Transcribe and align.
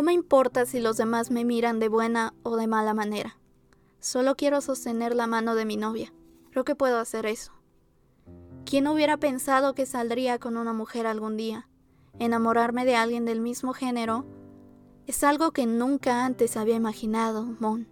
No 0.00 0.04
me 0.04 0.14
importa 0.14 0.64
si 0.64 0.80
los 0.80 0.96
demás 0.96 1.30
me 1.30 1.44
miran 1.44 1.78
de 1.78 1.90
buena 1.90 2.32
o 2.42 2.56
de 2.56 2.66
mala 2.66 2.94
manera. 2.94 3.36
Solo 3.98 4.34
quiero 4.34 4.62
sostener 4.62 5.14
la 5.14 5.26
mano 5.26 5.54
de 5.54 5.66
mi 5.66 5.76
novia. 5.76 6.10
Creo 6.52 6.64
que 6.64 6.74
puedo 6.74 6.98
hacer 6.98 7.26
eso. 7.26 7.52
¿Quién 8.64 8.86
hubiera 8.86 9.18
pensado 9.18 9.74
que 9.74 9.84
saldría 9.84 10.38
con 10.38 10.56
una 10.56 10.72
mujer 10.72 11.06
algún 11.06 11.36
día? 11.36 11.68
Enamorarme 12.18 12.86
de 12.86 12.96
alguien 12.96 13.26
del 13.26 13.42
mismo 13.42 13.74
género 13.74 14.24
es 15.06 15.22
algo 15.22 15.50
que 15.50 15.66
nunca 15.66 16.24
antes 16.24 16.56
había 16.56 16.76
imaginado, 16.76 17.44
Mon. 17.60 17.86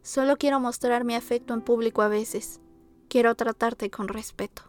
Solo 0.00 0.36
quiero 0.36 0.60
mostrar 0.60 1.02
mi 1.02 1.16
afecto 1.16 1.54
en 1.54 1.62
público 1.62 2.02
a 2.02 2.08
veces. 2.08 2.60
Quiero 3.08 3.34
tratarte 3.34 3.90
con 3.90 4.06
respeto. 4.06 4.62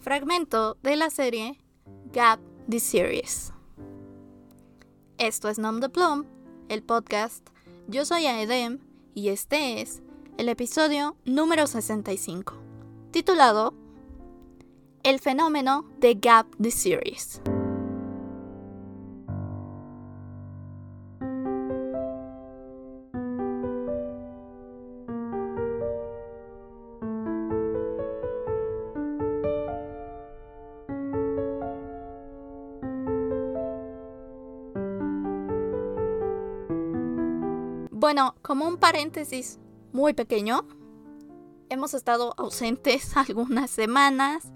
Fragmento 0.00 0.78
de 0.82 0.96
la 0.96 1.10
serie 1.10 1.60
Gap 2.10 2.40
the 2.70 2.80
Series. 2.80 3.53
Esto 5.18 5.48
es 5.48 5.60
Nom 5.60 5.78
de 5.78 5.88
Plum, 5.88 6.24
el 6.68 6.82
podcast. 6.82 7.48
Yo 7.86 8.04
soy 8.04 8.26
Aedem 8.26 8.80
y 9.14 9.28
este 9.28 9.80
es 9.80 10.02
el 10.38 10.48
episodio 10.48 11.16
número 11.24 11.68
65, 11.68 12.54
titulado 13.12 13.74
El 15.04 15.20
fenómeno 15.20 15.88
de 16.00 16.14
Gap 16.14 16.48
the 16.60 16.72
Series. 16.72 17.40
Bueno, 38.14 38.36
como 38.42 38.68
un 38.68 38.76
paréntesis 38.76 39.58
muy 39.92 40.14
pequeño, 40.14 40.68
hemos 41.68 41.94
estado 41.94 42.32
ausentes 42.36 43.16
algunas 43.16 43.72
semanas 43.72 44.52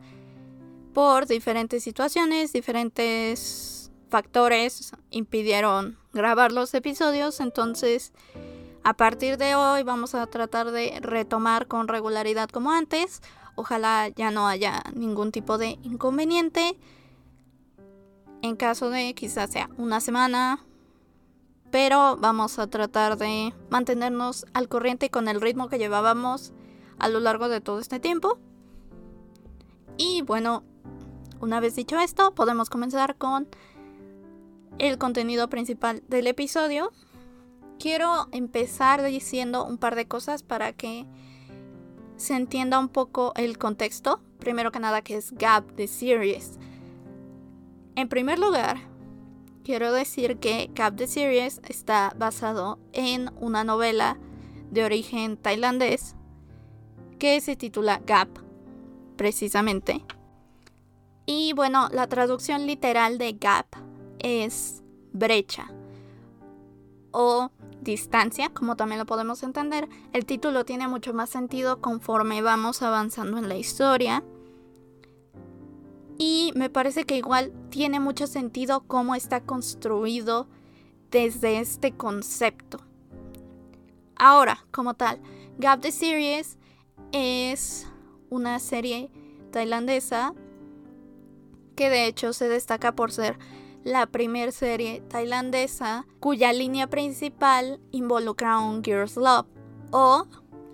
por 0.95 1.27
diferentes 1.27 1.83
situaciones, 1.83 2.53
diferentes 2.53 3.91
factores 4.11 4.92
impidieron 5.11 5.98
grabar 6.12 6.53
los 6.53 6.73
episodios, 6.73 7.41
entonces 7.41 8.12
a 8.84 8.95
partir 8.95 9.39
de 9.39 9.56
hoy 9.56 9.83
vamos 9.83 10.14
a 10.14 10.25
tratar 10.29 10.70
de 10.70 11.01
retomar 11.01 11.67
con 11.67 11.89
regularidad 11.89 12.48
como 12.51 12.70
antes. 12.70 13.23
Ojalá 13.56 14.06
ya 14.06 14.31
no 14.31 14.47
haya 14.47 14.84
ningún 14.95 15.33
tipo 15.33 15.59
de 15.59 15.81
inconveniente. 15.83 16.79
En 18.41 18.55
caso 18.55 18.89
de 18.89 19.14
quizás 19.14 19.51
sea 19.51 19.69
una 19.77 19.98
semana, 19.98 20.64
pero 21.70 22.16
vamos 22.16 22.58
a 22.58 22.66
tratar 22.66 23.19
de 23.19 23.52
mantenernos 23.70 24.47
al 24.55 24.69
corriente 24.69 25.11
con 25.11 25.28
el 25.28 25.41
ritmo 25.41 25.69
que 25.69 25.78
llevábamos 25.78 26.52
a 26.98 27.08
lo 27.08 27.20
largo 27.20 27.48
de 27.48 27.61
todo 27.61 27.78
este 27.78 28.00
tiempo. 28.00 28.38
Y 29.96 30.22
bueno, 30.22 30.62
una 31.41 31.61
vez 31.61 31.77
dicho 31.77 31.98
esto, 31.98 32.34
podemos 32.34 32.70
comenzar 32.70 33.16
con 33.16 33.48
el 34.78 34.98
contenido 34.98 35.48
principal 35.48 36.02
del 36.08 36.27
episodio. 36.27 36.92
Quiero 37.78 38.28
empezar 38.33 39.02
diciendo 39.02 39.64
un 39.64 39.78
par 39.78 39.94
de 39.94 40.08
cosas 40.08 40.42
para 40.42 40.72
que 40.72 41.06
se 42.16 42.34
entienda 42.34 42.78
un 42.78 42.89
poco 42.89 43.33
el 43.36 43.58
contexto. 43.58 44.20
Primero 44.39 44.73
que 44.73 44.80
nada, 44.80 45.02
que 45.02 45.17
es 45.17 45.33
Gap 45.33 45.74
de 45.74 45.86
Series. 45.86 46.58
En 47.95 48.08
primer 48.08 48.39
lugar, 48.39 48.78
quiero 49.68 49.92
decir 49.92 50.39
que 50.39 50.70
Cap 50.74 50.96
the 50.96 51.06
Series 51.06 51.61
está 51.68 52.14
basado 52.17 52.79
en 52.95 53.30
una 53.39 53.64
novela 53.64 54.17
de 54.70 54.83
origen 54.83 55.36
tailandés 55.36 56.17
que 57.18 57.39
se 57.42 57.55
titula 57.55 58.01
Gap, 58.07 58.30
precisamente. 59.17 60.07
Y 61.27 61.52
bueno, 61.52 61.90
la 61.92 62.07
traducción 62.07 62.67
literal 62.67 63.18
de 63.18 63.34
Gap 63.34 63.67
es 64.20 64.83
brecha 65.12 65.70
o 67.11 67.51
distancia, 67.83 68.48
como 68.48 68.74
también 68.74 69.01
lo 69.01 69.05
podemos 69.05 69.42
entender. 69.42 69.86
El 70.14 70.24
título 70.24 70.64
tiene 70.64 70.89
mucho 70.89 71.12
más 71.12 71.28
sentido 71.28 71.83
conforme 71.83 72.40
vamos 72.40 72.80
avanzando 72.80 73.36
en 73.36 73.51
la 73.51 73.58
historia. 73.58 74.24
Y 76.18 76.52
me 76.56 76.68
parece 76.68 77.05
que 77.05 77.17
igual 77.17 77.52
tiene 77.70 78.01
mucho 78.01 78.27
sentido 78.27 78.83
cómo 78.86 79.14
está 79.14 79.40
construido 79.40 80.48
desde 81.11 81.61
este 81.61 81.92
concepto. 81.92 82.80
Ahora, 84.17 84.67
como 84.73 84.95
tal, 84.95 85.20
Gap 85.58 85.80
the 85.80 85.92
Series 85.92 86.58
es 87.12 87.86
una 88.30 88.58
serie 88.58 89.11
tailandesa 89.52 90.34
que 91.77 91.89
de 91.89 92.07
hecho 92.07 92.33
se 92.33 92.48
destaca 92.48 92.96
por 92.96 93.12
ser 93.12 93.39
la 93.84 94.07
primera 94.07 94.51
serie 94.51 95.01
tailandesa 95.08 96.05
cuya 96.18 96.52
línea 96.52 96.89
principal 96.89 97.80
involucra 97.92 98.58
un 98.58 98.83
Girls 98.83 99.17
Love 99.17 99.46
o 99.92 100.27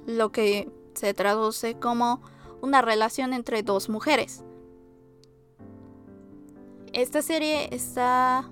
lo 0.06 0.32
que 0.32 0.72
se 0.94 1.12
traduce 1.12 1.74
como 1.74 2.22
una 2.62 2.80
relación 2.80 3.34
entre 3.34 3.62
dos 3.62 3.90
mujeres. 3.90 4.42
Esta 6.94 7.22
serie 7.22 7.74
está 7.74 8.48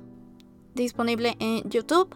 disponible 0.75 1.37
en 1.39 1.63
YouTube, 1.71 2.13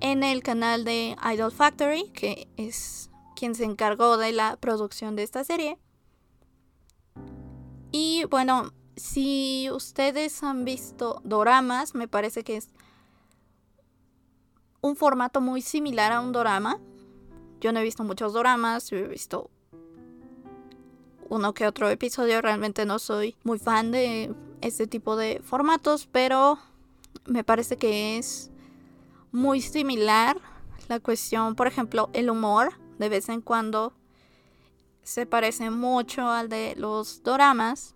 en 0.00 0.22
el 0.22 0.42
canal 0.42 0.86
de 0.86 1.14
Idol 1.34 1.52
Factory, 1.52 2.08
que 2.14 2.48
es 2.56 3.10
quien 3.34 3.54
se 3.54 3.64
encargó 3.64 4.16
de 4.16 4.32
la 4.32 4.56
producción 4.56 5.14
de 5.14 5.22
esta 5.22 5.44
serie. 5.44 5.76
Y 7.92 8.24
bueno, 8.30 8.72
si 8.96 9.68
ustedes 9.70 10.42
han 10.42 10.64
visto 10.64 11.20
doramas, 11.24 11.94
me 11.94 12.08
parece 12.08 12.42
que 12.42 12.56
es 12.56 12.70
un 14.80 14.96
formato 14.96 15.42
muy 15.42 15.60
similar 15.60 16.10
a 16.10 16.22
un 16.22 16.32
dorama. 16.32 16.80
Yo 17.60 17.70
no 17.70 17.80
he 17.80 17.84
visto 17.84 18.02
muchos 18.02 18.32
doramas, 18.32 18.90
he 18.92 19.02
visto 19.02 19.50
uno 21.28 21.52
que 21.52 21.66
otro 21.66 21.90
episodio. 21.90 22.40
Realmente 22.40 22.86
no 22.86 22.98
soy 22.98 23.36
muy 23.44 23.58
fan 23.58 23.90
de 23.90 24.34
este 24.66 24.86
tipo 24.86 25.16
de 25.16 25.40
formatos, 25.44 26.08
pero 26.10 26.58
me 27.24 27.44
parece 27.44 27.76
que 27.76 28.18
es 28.18 28.50
muy 29.32 29.60
similar 29.60 30.36
la 30.88 31.00
cuestión, 31.00 31.54
por 31.54 31.66
ejemplo, 31.66 32.10
el 32.12 32.30
humor 32.30 32.74
de 32.98 33.08
vez 33.08 33.28
en 33.28 33.40
cuando 33.40 33.92
se 35.02 35.26
parece 35.26 35.70
mucho 35.70 36.28
al 36.28 36.48
de 36.48 36.74
los 36.76 37.22
doramas, 37.22 37.94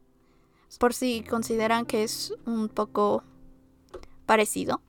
por 0.79 0.95
si 0.95 1.23
consideran 1.23 1.85
que 1.85 2.05
es 2.05 2.35
un 2.47 2.69
poco 2.69 3.25
parecido. 4.27 4.81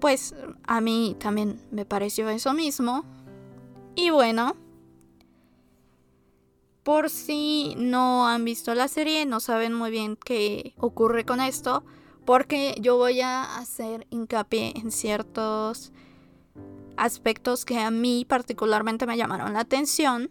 Pues 0.00 0.34
a 0.66 0.80
mí 0.80 1.16
también 1.18 1.60
me 1.72 1.84
pareció 1.84 2.28
eso 2.28 2.52
mismo. 2.52 3.04
Y 3.96 4.10
bueno, 4.10 4.54
por 6.86 7.10
si 7.10 7.74
no 7.76 8.28
han 8.28 8.44
visto 8.44 8.72
la 8.72 8.86
serie, 8.86 9.26
no 9.26 9.40
saben 9.40 9.72
muy 9.74 9.90
bien 9.90 10.14
qué 10.14 10.72
ocurre 10.78 11.24
con 11.24 11.40
esto, 11.40 11.84
porque 12.24 12.76
yo 12.80 12.96
voy 12.96 13.22
a 13.22 13.56
hacer 13.56 14.06
hincapié 14.10 14.72
en 14.76 14.92
ciertos 14.92 15.92
aspectos 16.96 17.64
que 17.64 17.80
a 17.80 17.90
mí 17.90 18.24
particularmente 18.24 19.04
me 19.04 19.16
llamaron 19.16 19.52
la 19.52 19.60
atención. 19.60 20.30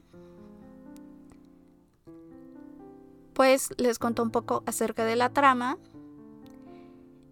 Pues 3.34 3.72
les 3.76 4.00
cuento 4.00 4.24
un 4.24 4.32
poco 4.32 4.64
acerca 4.66 5.04
de 5.04 5.18
la 5.18 5.34
trama. 5.34 5.78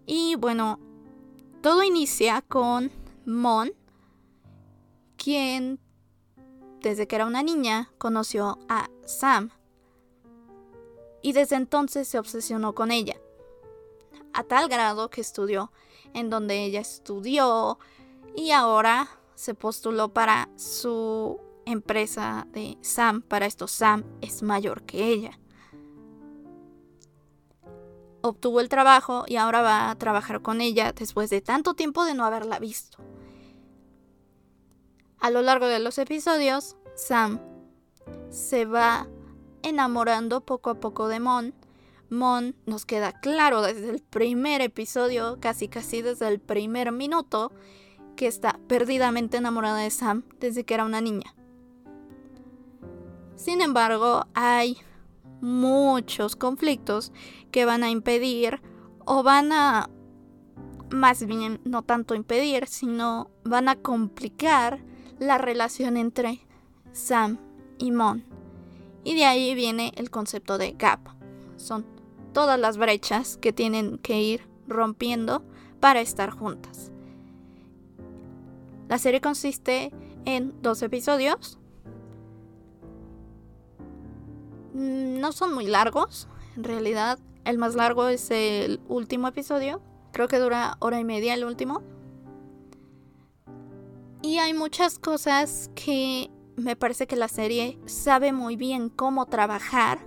Y 0.04 0.34
bueno, 0.34 0.78
todo 1.62 1.82
inicia 1.82 2.42
con 2.42 2.92
Mon, 3.24 3.72
quien 5.16 5.80
desde 6.84 7.06
que 7.06 7.16
era 7.16 7.24
una 7.24 7.42
niña, 7.42 7.90
conoció 7.96 8.58
a 8.68 8.90
Sam. 9.06 9.50
Y 11.22 11.32
desde 11.32 11.56
entonces 11.56 12.06
se 12.06 12.18
obsesionó 12.18 12.74
con 12.74 12.90
ella. 12.90 13.16
A 14.34 14.44
tal 14.44 14.68
grado 14.68 15.08
que 15.08 15.22
estudió 15.22 15.72
en 16.12 16.28
donde 16.28 16.62
ella 16.62 16.80
estudió 16.80 17.78
y 18.36 18.50
ahora 18.50 19.08
se 19.34 19.54
postuló 19.54 20.10
para 20.10 20.50
su 20.56 21.40
empresa 21.64 22.46
de 22.52 22.76
Sam. 22.82 23.22
Para 23.22 23.46
esto 23.46 23.66
Sam 23.66 24.04
es 24.20 24.42
mayor 24.42 24.82
que 24.82 25.06
ella. 25.06 25.38
Obtuvo 28.20 28.60
el 28.60 28.68
trabajo 28.68 29.24
y 29.26 29.36
ahora 29.36 29.62
va 29.62 29.90
a 29.90 29.96
trabajar 29.96 30.42
con 30.42 30.60
ella 30.60 30.92
después 30.92 31.30
de 31.30 31.40
tanto 31.40 31.72
tiempo 31.72 32.04
de 32.04 32.14
no 32.14 32.26
haberla 32.26 32.58
visto. 32.58 32.98
A 35.24 35.30
lo 35.30 35.40
largo 35.40 35.68
de 35.68 35.78
los 35.78 35.96
episodios, 35.96 36.76
Sam 36.96 37.40
se 38.28 38.66
va 38.66 39.08
enamorando 39.62 40.42
poco 40.42 40.68
a 40.68 40.74
poco 40.74 41.08
de 41.08 41.18
Mon, 41.18 41.54
Mon 42.10 42.54
nos 42.66 42.84
queda 42.84 43.18
claro 43.22 43.62
desde 43.62 43.88
el 43.88 44.02
primer 44.02 44.60
episodio, 44.60 45.38
casi 45.40 45.66
casi 45.66 46.02
desde 46.02 46.28
el 46.28 46.40
primer 46.40 46.92
minuto, 46.92 47.52
que 48.16 48.26
está 48.26 48.60
perdidamente 48.68 49.38
enamorada 49.38 49.78
de 49.78 49.88
Sam 49.88 50.24
desde 50.40 50.64
que 50.64 50.74
era 50.74 50.84
una 50.84 51.00
niña. 51.00 51.34
Sin 53.34 53.62
embargo, 53.62 54.26
hay 54.34 54.76
muchos 55.40 56.36
conflictos 56.36 57.12
que 57.50 57.64
van 57.64 57.82
a 57.82 57.88
impedir 57.88 58.60
o 59.06 59.22
van 59.22 59.52
a, 59.52 59.88
más 60.90 61.26
bien, 61.26 61.62
no 61.64 61.80
tanto 61.80 62.14
impedir, 62.14 62.66
sino 62.66 63.30
van 63.42 63.70
a 63.70 63.76
complicar 63.76 64.84
la 65.24 65.38
relación 65.38 65.96
entre 65.96 66.40
Sam 66.92 67.38
y 67.78 67.90
Mon. 67.90 68.24
Y 69.02 69.14
de 69.14 69.24
ahí 69.24 69.54
viene 69.54 69.92
el 69.96 70.10
concepto 70.10 70.58
de 70.58 70.72
gap. 70.72 71.00
Son 71.56 71.84
todas 72.32 72.58
las 72.58 72.76
brechas 72.76 73.36
que 73.36 73.52
tienen 73.52 73.98
que 73.98 74.20
ir 74.20 74.48
rompiendo 74.66 75.42
para 75.80 76.00
estar 76.00 76.30
juntas. 76.30 76.90
La 78.88 78.98
serie 78.98 79.20
consiste 79.20 79.92
en 80.24 80.54
dos 80.62 80.82
episodios. 80.82 81.58
Mm, 84.72 85.20
no 85.20 85.32
son 85.32 85.54
muy 85.54 85.66
largos, 85.66 86.28
en 86.56 86.64
realidad. 86.64 87.18
El 87.44 87.58
más 87.58 87.74
largo 87.74 88.08
es 88.08 88.30
el 88.30 88.80
último 88.88 89.28
episodio. 89.28 89.82
Creo 90.12 90.28
que 90.28 90.38
dura 90.38 90.76
hora 90.80 90.98
y 90.98 91.04
media 91.04 91.34
el 91.34 91.44
último. 91.44 91.82
Y 94.24 94.38
hay 94.38 94.54
muchas 94.54 94.98
cosas 94.98 95.70
que 95.74 96.30
me 96.56 96.76
parece 96.76 97.06
que 97.06 97.14
la 97.14 97.28
serie 97.28 97.78
sabe 97.84 98.32
muy 98.32 98.56
bien 98.56 98.88
cómo 98.88 99.26
trabajar 99.26 99.98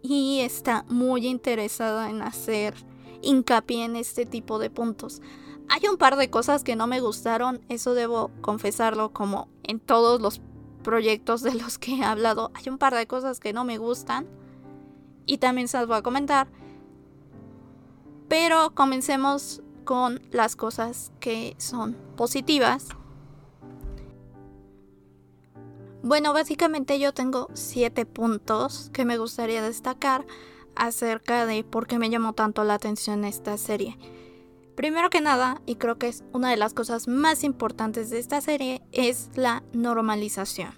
y 0.00 0.38
está 0.42 0.84
muy 0.88 1.26
interesada 1.26 2.08
en 2.08 2.22
hacer 2.22 2.72
hincapié 3.20 3.84
en 3.84 3.96
este 3.96 4.26
tipo 4.26 4.60
de 4.60 4.70
puntos. 4.70 5.22
Hay 5.68 5.88
un 5.88 5.96
par 5.96 6.14
de 6.14 6.30
cosas 6.30 6.62
que 6.62 6.76
no 6.76 6.86
me 6.86 7.00
gustaron, 7.00 7.60
eso 7.68 7.94
debo 7.94 8.30
confesarlo 8.42 9.12
como 9.12 9.48
en 9.64 9.80
todos 9.80 10.20
los 10.20 10.40
proyectos 10.84 11.42
de 11.42 11.54
los 11.54 11.78
que 11.78 11.96
he 11.96 12.04
hablado. 12.04 12.52
Hay 12.54 12.68
un 12.68 12.78
par 12.78 12.94
de 12.94 13.08
cosas 13.08 13.40
que 13.40 13.52
no 13.52 13.64
me 13.64 13.76
gustan 13.76 14.28
y 15.26 15.38
también 15.38 15.66
se 15.66 15.78
las 15.78 15.88
voy 15.88 15.96
a 15.96 16.02
comentar. 16.02 16.46
Pero 18.28 18.72
comencemos 18.76 19.62
con 19.84 20.22
las 20.30 20.54
cosas 20.54 21.10
que 21.18 21.56
son 21.58 21.96
positivas 22.14 22.86
bueno, 26.02 26.32
básicamente 26.32 26.98
yo 26.98 27.14
tengo 27.14 27.48
siete 27.54 28.06
puntos 28.06 28.90
que 28.92 29.04
me 29.04 29.18
gustaría 29.18 29.62
destacar 29.62 30.26
acerca 30.74 31.46
de 31.46 31.64
por 31.64 31.86
qué 31.86 31.98
me 31.98 32.10
llamó 32.10 32.32
tanto 32.32 32.64
la 32.64 32.74
atención 32.74 33.24
esta 33.24 33.56
serie. 33.56 33.96
Primero 34.74 35.10
que 35.10 35.20
nada, 35.20 35.60
y 35.66 35.76
creo 35.76 35.98
que 35.98 36.08
es 36.08 36.24
una 36.32 36.50
de 36.50 36.56
las 36.56 36.74
cosas 36.74 37.06
más 37.06 37.44
importantes 37.44 38.10
de 38.10 38.18
esta 38.18 38.40
serie, 38.40 38.82
es 38.90 39.30
la 39.34 39.62
normalización. 39.72 40.74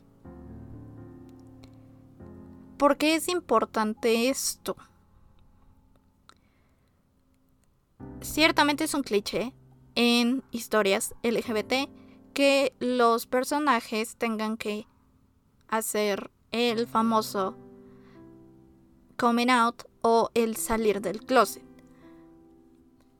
¿Por 2.76 2.96
qué 2.96 3.14
es 3.14 3.28
importante 3.28 4.28
esto? 4.28 4.76
Ciertamente 8.20 8.84
es 8.84 8.94
un 8.94 9.02
cliché 9.02 9.54
en 9.94 10.42
historias 10.50 11.14
LGBT 11.22 11.88
que 12.34 12.74
los 12.80 13.26
personajes 13.26 14.16
tengan 14.16 14.56
que 14.56 14.86
hacer 15.76 16.30
el 16.50 16.86
famoso 16.86 17.56
coming 19.16 19.50
out 19.50 19.82
o 20.02 20.30
el 20.34 20.56
salir 20.56 21.00
del 21.00 21.20
closet. 21.24 21.64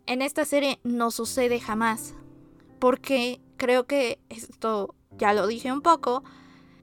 En 0.06 0.22
esta 0.22 0.44
serie 0.44 0.80
no 0.84 1.10
sucede 1.10 1.60
jamás, 1.60 2.14
porque 2.78 3.40
creo 3.56 3.86
que 3.86 4.20
esto 4.28 4.94
ya 5.16 5.32
lo 5.32 5.46
dije 5.46 5.72
un 5.72 5.80
poco, 5.80 6.22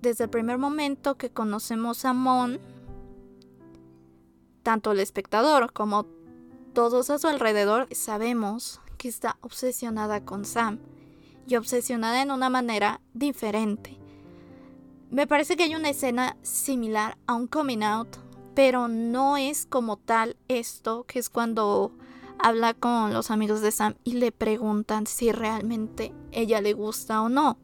desde 0.01 0.23
el 0.23 0.29
primer 0.29 0.57
momento 0.57 1.15
que 1.15 1.29
conocemos 1.29 2.05
a 2.05 2.13
Mon, 2.13 2.59
tanto 4.63 4.91
el 4.91 4.99
espectador 4.99 5.71
como 5.73 6.07
todos 6.73 7.09
a 7.09 7.19
su 7.19 7.27
alrededor 7.27 7.87
sabemos 7.91 8.81
que 8.97 9.07
está 9.07 9.37
obsesionada 9.41 10.23
con 10.25 10.45
Sam 10.45 10.79
y 11.47 11.55
obsesionada 11.55 12.21
en 12.21 12.31
una 12.31 12.49
manera 12.49 13.01
diferente. 13.13 14.00
Me 15.11 15.27
parece 15.27 15.57
que 15.57 15.63
hay 15.63 15.75
una 15.75 15.89
escena 15.89 16.37
similar 16.41 17.17
a 17.27 17.33
un 17.33 17.45
coming 17.45 17.83
out, 17.83 18.15
pero 18.55 18.87
no 18.87 19.35
es 19.35 19.65
como 19.65 19.97
tal 19.97 20.37
esto, 20.47 21.03
que 21.03 21.19
es 21.19 21.29
cuando 21.29 21.91
habla 22.39 22.73
con 22.73 23.11
los 23.11 23.29
amigos 23.29 23.59
de 23.59 23.71
Sam 23.71 23.95
y 24.05 24.13
le 24.13 24.31
preguntan 24.31 25.05
si 25.07 25.33
realmente 25.33 26.13
ella 26.31 26.61
le 26.61 26.71
gusta 26.71 27.21
o 27.21 27.27
no. 27.27 27.57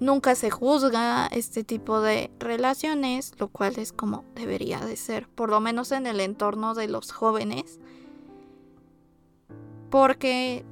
Nunca 0.00 0.34
se 0.36 0.48
juzga 0.48 1.26
este 1.26 1.64
tipo 1.64 2.00
de 2.00 2.30
relaciones, 2.38 3.34
lo 3.38 3.48
cual 3.48 3.78
es 3.78 3.92
como 3.92 4.24
debería 4.34 4.80
de 4.80 4.96
ser, 4.96 5.28
por 5.28 5.50
lo 5.50 5.60
menos 5.60 5.92
en 5.92 6.06
el 6.06 6.20
entorno 6.20 6.72
de 6.72 6.88
los 6.88 7.12
jóvenes. 7.12 7.78
Porque 9.90 10.64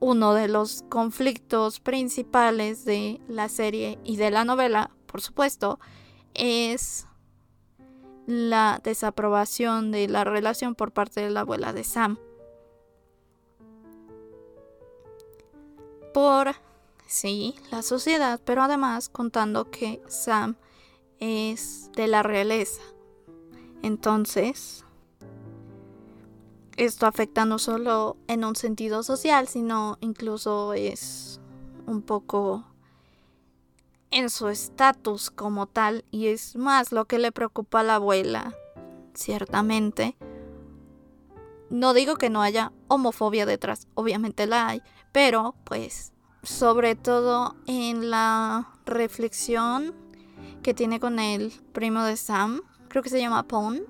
uno 0.00 0.34
de 0.34 0.48
los 0.48 0.82
conflictos 0.88 1.78
principales 1.78 2.84
de 2.84 3.20
la 3.28 3.48
serie 3.48 3.98
y 4.02 4.16
de 4.16 4.30
la 4.30 4.44
novela, 4.44 4.90
por 5.06 5.20
supuesto, 5.20 5.78
es 6.34 7.06
la 8.26 8.80
desaprobación 8.82 9.92
de 9.92 10.08
la 10.08 10.24
relación 10.24 10.74
por 10.74 10.92
parte 10.92 11.20
de 11.20 11.30
la 11.30 11.40
abuela 11.40 11.72
de 11.72 11.84
Sam. 11.84 12.18
Por, 16.14 16.56
sí, 17.06 17.54
la 17.70 17.82
sociedad, 17.82 18.40
pero 18.44 18.62
además 18.62 19.08
contando 19.08 19.70
que 19.70 20.02
Sam 20.08 20.56
es 21.18 21.90
de 21.92 22.08
la 22.08 22.22
realeza. 22.22 22.82
Entonces, 23.82 24.84
esto 26.80 27.06
afecta 27.06 27.44
no 27.44 27.58
solo 27.58 28.16
en 28.26 28.42
un 28.42 28.56
sentido 28.56 29.02
social, 29.02 29.48
sino 29.48 29.98
incluso 30.00 30.72
es 30.72 31.38
un 31.86 32.00
poco 32.00 32.64
en 34.10 34.30
su 34.30 34.48
estatus 34.48 35.30
como 35.30 35.66
tal 35.66 36.06
y 36.10 36.28
es 36.28 36.56
más 36.56 36.90
lo 36.90 37.04
que 37.04 37.18
le 37.18 37.32
preocupa 37.32 37.80
a 37.80 37.82
la 37.82 37.96
abuela, 37.96 38.54
ciertamente. 39.12 40.16
No 41.68 41.92
digo 41.92 42.16
que 42.16 42.30
no 42.30 42.40
haya 42.40 42.72
homofobia 42.88 43.44
detrás, 43.44 43.86
obviamente 43.94 44.46
la 44.46 44.68
hay, 44.68 44.82
pero 45.12 45.54
pues 45.64 46.14
sobre 46.42 46.94
todo 46.94 47.56
en 47.66 48.10
la 48.10 48.72
reflexión 48.86 49.94
que 50.62 50.72
tiene 50.72 50.98
con 50.98 51.18
el 51.18 51.52
primo 51.72 52.04
de 52.04 52.16
Sam, 52.16 52.62
creo 52.88 53.02
que 53.02 53.10
se 53.10 53.20
llama 53.20 53.42
Pon, 53.42 53.82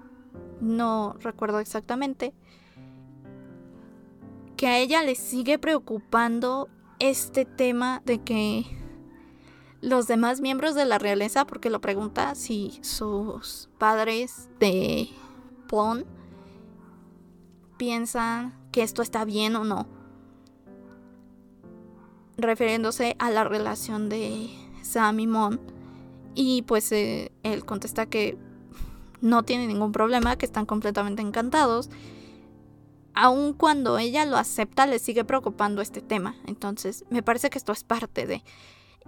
no 0.60 1.14
recuerdo 1.20 1.60
exactamente, 1.60 2.34
que 4.60 4.66
a 4.66 4.78
ella 4.78 5.02
le 5.02 5.14
sigue 5.14 5.58
preocupando 5.58 6.68
este 6.98 7.46
tema 7.46 8.02
de 8.04 8.18
que 8.18 8.66
los 9.80 10.06
demás 10.06 10.42
miembros 10.42 10.74
de 10.74 10.84
la 10.84 10.98
realeza, 10.98 11.46
porque 11.46 11.70
lo 11.70 11.80
pregunta 11.80 12.34
si 12.34 12.78
sus 12.82 13.70
padres 13.78 14.50
de 14.60 15.08
Pon 15.66 16.04
piensan 17.78 18.52
que 18.70 18.82
esto 18.82 19.00
está 19.00 19.24
bien 19.24 19.56
o 19.56 19.64
no, 19.64 19.86
refiriéndose 22.36 23.16
a 23.18 23.30
la 23.30 23.44
relación 23.44 24.10
de 24.10 24.50
Sam 24.82 25.20
y 25.20 25.26
Mon. 25.26 25.58
Y 26.34 26.60
pues 26.66 26.92
eh, 26.92 27.32
él 27.44 27.64
contesta 27.64 28.04
que 28.04 28.36
no 29.22 29.42
tiene 29.42 29.66
ningún 29.66 29.92
problema, 29.92 30.36
que 30.36 30.44
están 30.44 30.66
completamente 30.66 31.22
encantados 31.22 31.88
aun 33.20 33.52
cuando 33.52 33.98
ella 33.98 34.24
lo 34.24 34.38
acepta, 34.38 34.86
le 34.86 34.98
sigue 34.98 35.24
preocupando 35.24 35.82
este 35.82 36.00
tema. 36.00 36.36
Entonces, 36.46 37.04
me 37.10 37.22
parece 37.22 37.50
que 37.50 37.58
esto 37.58 37.72
es 37.72 37.84
parte 37.84 38.26
de... 38.26 38.42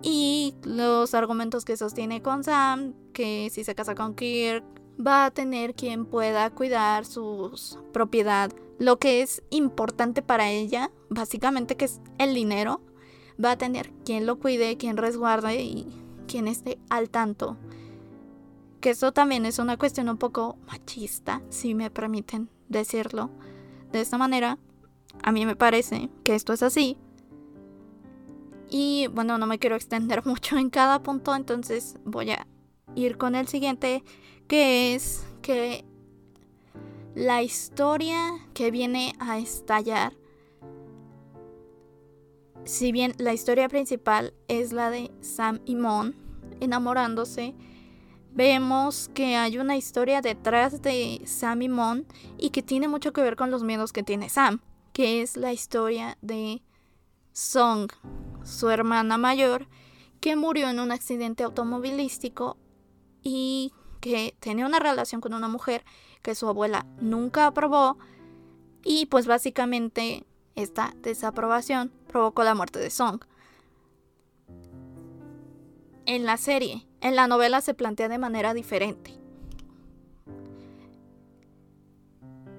Y 0.03 0.55
los 0.65 1.15
argumentos 1.15 1.65
que 1.65 1.77
sostiene 1.77 2.21
con 2.21 2.45
Sam, 2.45 2.93
que 3.15 3.49
si 3.51 3.65
se 3.65 3.75
casa 3.75 3.95
con 3.95 4.15
Kirk, 4.15 4.65
va 5.05 5.27
a 5.27 5.31
tener 5.31 5.75
quien 5.75 6.05
pueda 6.05 6.51
cuidar 6.51 7.07
su 7.07 7.53
propiedad. 7.93 8.53
Lo 8.79 8.99
que 8.99 9.23
es 9.23 9.43
importante 9.51 10.21
para 10.21 10.51
ella, 10.51 10.91
básicamente 11.09 11.77
que 11.77 11.87
es 11.87 12.01
el 12.19 12.35
dinero, 12.35 12.83
va 13.43 13.53
a 13.53 13.59
tener 13.59 13.93
quien 14.05 14.27
lo 14.27 14.39
cuide, 14.39 14.77
quien 14.77 14.99
resguarde 14.99 15.63
y 15.63 15.87
quien 16.27 16.49
esté 16.49 16.79
al 16.91 17.09
tanto. 17.09 17.57
Que 18.81 18.91
eso 18.91 19.13
también 19.13 19.47
es 19.47 19.59
una 19.59 19.79
cuestión 19.79 20.09
un 20.11 20.19
poco 20.19 20.59
machista, 20.67 21.43
si 21.49 21.75
me 21.75 21.91
permiten 21.91 22.51
decirlo 22.69 23.31
de 23.93 24.01
esta 24.01 24.19
manera. 24.19 24.59
A 25.23 25.33
mí 25.33 25.47
me 25.47 25.57
parece 25.57 26.11
que 26.25 26.35
esto 26.35 26.53
es 26.53 26.63
así. 26.63 26.97
Y 28.71 29.07
bueno, 29.09 29.37
no 29.37 29.47
me 29.47 29.59
quiero 29.59 29.77
extender 29.77 30.25
mucho 30.27 30.57
en 30.57 30.71
cada 30.71 31.03
punto, 31.03 31.35
entonces 31.35 31.97
voy 32.05 32.31
a 32.31 32.47
ir 32.95 33.19
con 33.19 33.35
el 33.35 33.47
siguiente, 33.49 34.03
que 34.49 34.95
es 34.95 35.25
que 35.43 35.85
la 37.15 37.43
historia 37.43 38.19
que 38.55 38.71
viene 38.71 39.15
a 39.19 39.39
estallar, 39.39 40.15
si 42.65 42.93
bien 42.93 43.15
la 43.19 43.35
historia 43.35 43.69
principal 43.69 44.33
es 44.49 44.73
la 44.73 44.91
de 44.91 45.11
Sam 45.21 45.61
y 45.67 45.77
Mon 45.77 46.17
enamorándose, 46.61 47.55
vemos 48.35 49.11
que 49.15 49.37
hay 49.37 49.59
una 49.59 49.77
historia 49.77 50.21
detrás 50.21 50.83
de 50.83 51.23
Sam 51.27 51.63
y 51.63 51.69
Mon 51.69 52.07
y 52.39 52.51
que 52.51 52.63
tiene 52.63 52.89
mucho 52.89 53.13
que 53.13 53.23
ver 53.23 53.37
con 53.37 53.51
los 53.51 53.63
miedos 53.63 53.93
que 53.93 54.03
tiene 54.03 54.29
Sam, 54.29 54.61
que 54.93 55.23
es 55.23 55.37
la 55.37 55.53
historia 55.53 56.17
de 56.23 56.63
Song, 57.33 57.91
su 58.45 58.71
hermana 58.71 59.19
mayor, 59.19 59.69
que 60.21 60.37
murió 60.37 60.69
en 60.69 60.81
un 60.81 60.93
accidente 60.93 61.45
automovilístico 61.45 62.57
y 63.23 63.73
que 64.01 64.35
tenía 64.41 64.67
una 64.67 64.79
relación 64.79 65.21
con 65.21 65.35
una 65.35 65.49
mujer 65.49 65.85
que 66.23 66.35
su 66.35 66.49
abuela 66.49 66.87
nunca 67.01 67.47
aprobó 67.47 67.99
y 68.85 69.07
pues 69.07 69.27
básicamente 69.27 70.25
esta 70.55 70.95
desaprobación 70.99 71.93
provocó 72.09 72.45
la 72.45 72.55
muerte 72.55 72.79
de 72.79 72.91
Song. 72.91 73.23
En 76.07 76.25
la 76.25 76.37
serie, 76.37 76.87
en 77.01 77.15
la 77.15 77.29
novela 77.29 77.61
se 77.61 77.75
plantea 77.75 78.09
de 78.09 78.19
manera 78.19 78.55
diferente. 78.55 79.19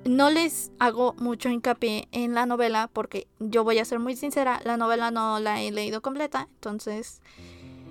No 0.06 0.30
les 0.30 0.72
hago 0.80 1.14
mucho 1.18 1.50
hincapié 1.50 2.08
en 2.12 2.34
la 2.34 2.46
novela 2.46 2.90
porque 2.92 3.28
yo 3.40 3.64
voy 3.64 3.80
a 3.80 3.86
ser 3.86 4.00
muy 4.00 4.16
sincera, 4.16 4.62
la 4.66 4.76
novela 4.76 5.12
no 5.12 5.40
la 5.40 5.62
he 5.62 5.72
leído 5.72 6.02
completa, 6.02 6.50
entonces 6.56 7.22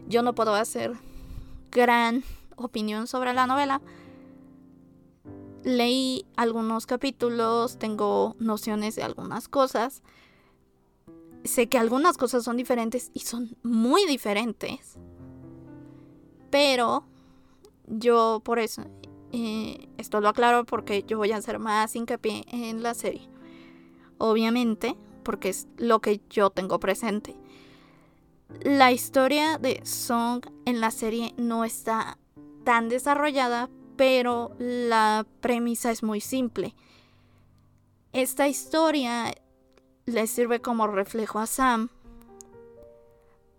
yo 0.08 0.22
no 0.22 0.34
puedo 0.34 0.54
hacer 0.54 0.92
gran 1.70 2.22
opinión 2.56 3.06
sobre 3.06 3.32
la 3.32 3.46
novela. 3.46 3.80
Leí 5.64 6.26
algunos 6.36 6.86
capítulos, 6.86 7.78
tengo 7.78 8.36
nociones 8.38 8.94
de 8.94 9.04
algunas 9.04 9.48
cosas. 9.48 10.02
Sé 11.44 11.68
que 11.68 11.78
algunas 11.78 12.18
cosas 12.18 12.44
son 12.44 12.56
diferentes 12.56 13.10
y 13.14 13.20
son 13.20 13.56
muy 13.62 14.04
diferentes. 14.06 14.98
Pero 16.52 17.06
yo 17.86 18.42
por 18.44 18.58
eso, 18.58 18.84
eh, 19.32 19.88
esto 19.96 20.20
lo 20.20 20.28
aclaro 20.28 20.66
porque 20.66 21.02
yo 21.02 21.16
voy 21.16 21.32
a 21.32 21.38
hacer 21.38 21.58
más 21.58 21.96
hincapié 21.96 22.44
en 22.48 22.82
la 22.82 22.92
serie. 22.92 23.26
Obviamente, 24.18 24.94
porque 25.22 25.48
es 25.48 25.66
lo 25.78 26.00
que 26.00 26.20
yo 26.28 26.50
tengo 26.50 26.78
presente. 26.78 27.34
La 28.60 28.92
historia 28.92 29.56
de 29.56 29.80
Song 29.86 30.44
en 30.66 30.82
la 30.82 30.90
serie 30.90 31.32
no 31.38 31.64
está 31.64 32.18
tan 32.64 32.90
desarrollada, 32.90 33.70
pero 33.96 34.54
la 34.58 35.26
premisa 35.40 35.90
es 35.90 36.02
muy 36.02 36.20
simple. 36.20 36.74
Esta 38.12 38.46
historia 38.46 39.32
le 40.04 40.26
sirve 40.26 40.60
como 40.60 40.86
reflejo 40.86 41.38
a 41.38 41.46
Sam 41.46 41.88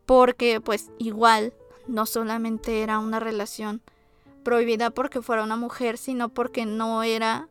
porque 0.05 0.61
pues 0.61 0.91
igual 0.99 1.55
no 1.87 2.05
solamente 2.05 2.81
era 2.81 2.99
una 2.99 3.19
relación 3.19 3.81
prohibida 4.43 4.89
porque 4.89 5.21
fuera 5.21 5.43
una 5.43 5.55
mujer, 5.55 5.97
sino 5.97 6.29
porque 6.29 6.65
no 6.65 7.03
era 7.03 7.49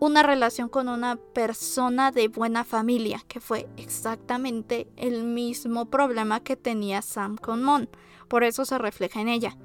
una 0.00 0.22
relación 0.22 0.68
con 0.68 0.88
una 0.88 1.16
persona 1.16 2.12
de 2.12 2.28
buena 2.28 2.64
familia, 2.64 3.22
que 3.26 3.40
fue 3.40 3.68
exactamente 3.76 4.86
el 4.96 5.24
mismo 5.24 5.86
problema 5.86 6.40
que 6.40 6.56
tenía 6.56 7.02
Sam 7.02 7.36
con 7.36 7.64
Mon. 7.64 7.88
Por 8.28 8.44
eso 8.44 8.64
se 8.64 8.78
refleja 8.78 9.20
en 9.20 9.28
ella. 9.28 9.56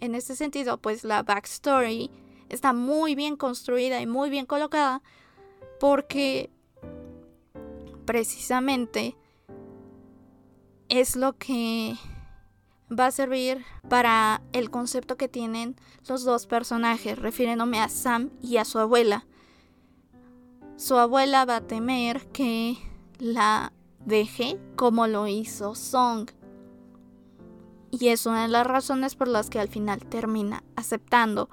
En 0.00 0.14
ese 0.14 0.34
sentido, 0.34 0.78
pues 0.78 1.04
la 1.04 1.22
backstory 1.22 2.10
está 2.48 2.72
muy 2.72 3.14
bien 3.14 3.36
construida 3.36 4.00
y 4.00 4.06
muy 4.06 4.30
bien 4.30 4.46
colocada 4.46 5.02
porque 5.78 6.50
precisamente 8.04 9.16
es 10.88 11.14
lo 11.14 11.36
que 11.36 11.96
va 12.90 13.06
a 13.06 13.10
servir 13.10 13.64
para 13.88 14.42
el 14.52 14.70
concepto 14.70 15.16
que 15.16 15.28
tienen 15.28 15.76
los 16.08 16.24
dos 16.24 16.46
personajes, 16.46 17.18
refiriéndome 17.18 17.80
a 17.80 17.88
Sam 17.88 18.30
y 18.42 18.56
a 18.56 18.64
su 18.64 18.78
abuela. 18.78 19.26
Su 20.76 20.96
abuela 20.96 21.44
va 21.44 21.56
a 21.56 21.66
temer 21.66 22.26
que 22.28 22.76
la 23.18 23.72
deje 24.04 24.58
como 24.76 25.06
lo 25.06 25.26
hizo 25.26 25.74
Song. 25.74 26.30
Y 27.90 28.08
es 28.08 28.26
una 28.26 28.42
de 28.42 28.48
las 28.48 28.66
razones 28.66 29.14
por 29.14 29.28
las 29.28 29.50
que 29.50 29.58
al 29.58 29.68
final 29.68 30.04
termina 30.04 30.62
aceptando. 30.76 31.48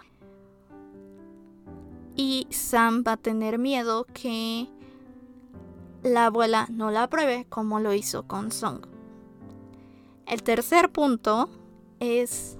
Y 2.15 2.47
Sam 2.49 3.03
va 3.05 3.13
a 3.13 3.17
tener 3.17 3.57
miedo 3.57 4.05
que 4.13 4.69
la 6.03 6.27
abuela 6.27 6.67
no 6.69 6.91
la 6.91 7.03
apruebe 7.03 7.45
como 7.49 7.79
lo 7.79 7.93
hizo 7.93 8.27
con 8.27 8.51
Song. 8.51 8.94
El 10.25 10.41
tercer 10.41 10.91
punto 10.91 11.49
es 11.99 12.57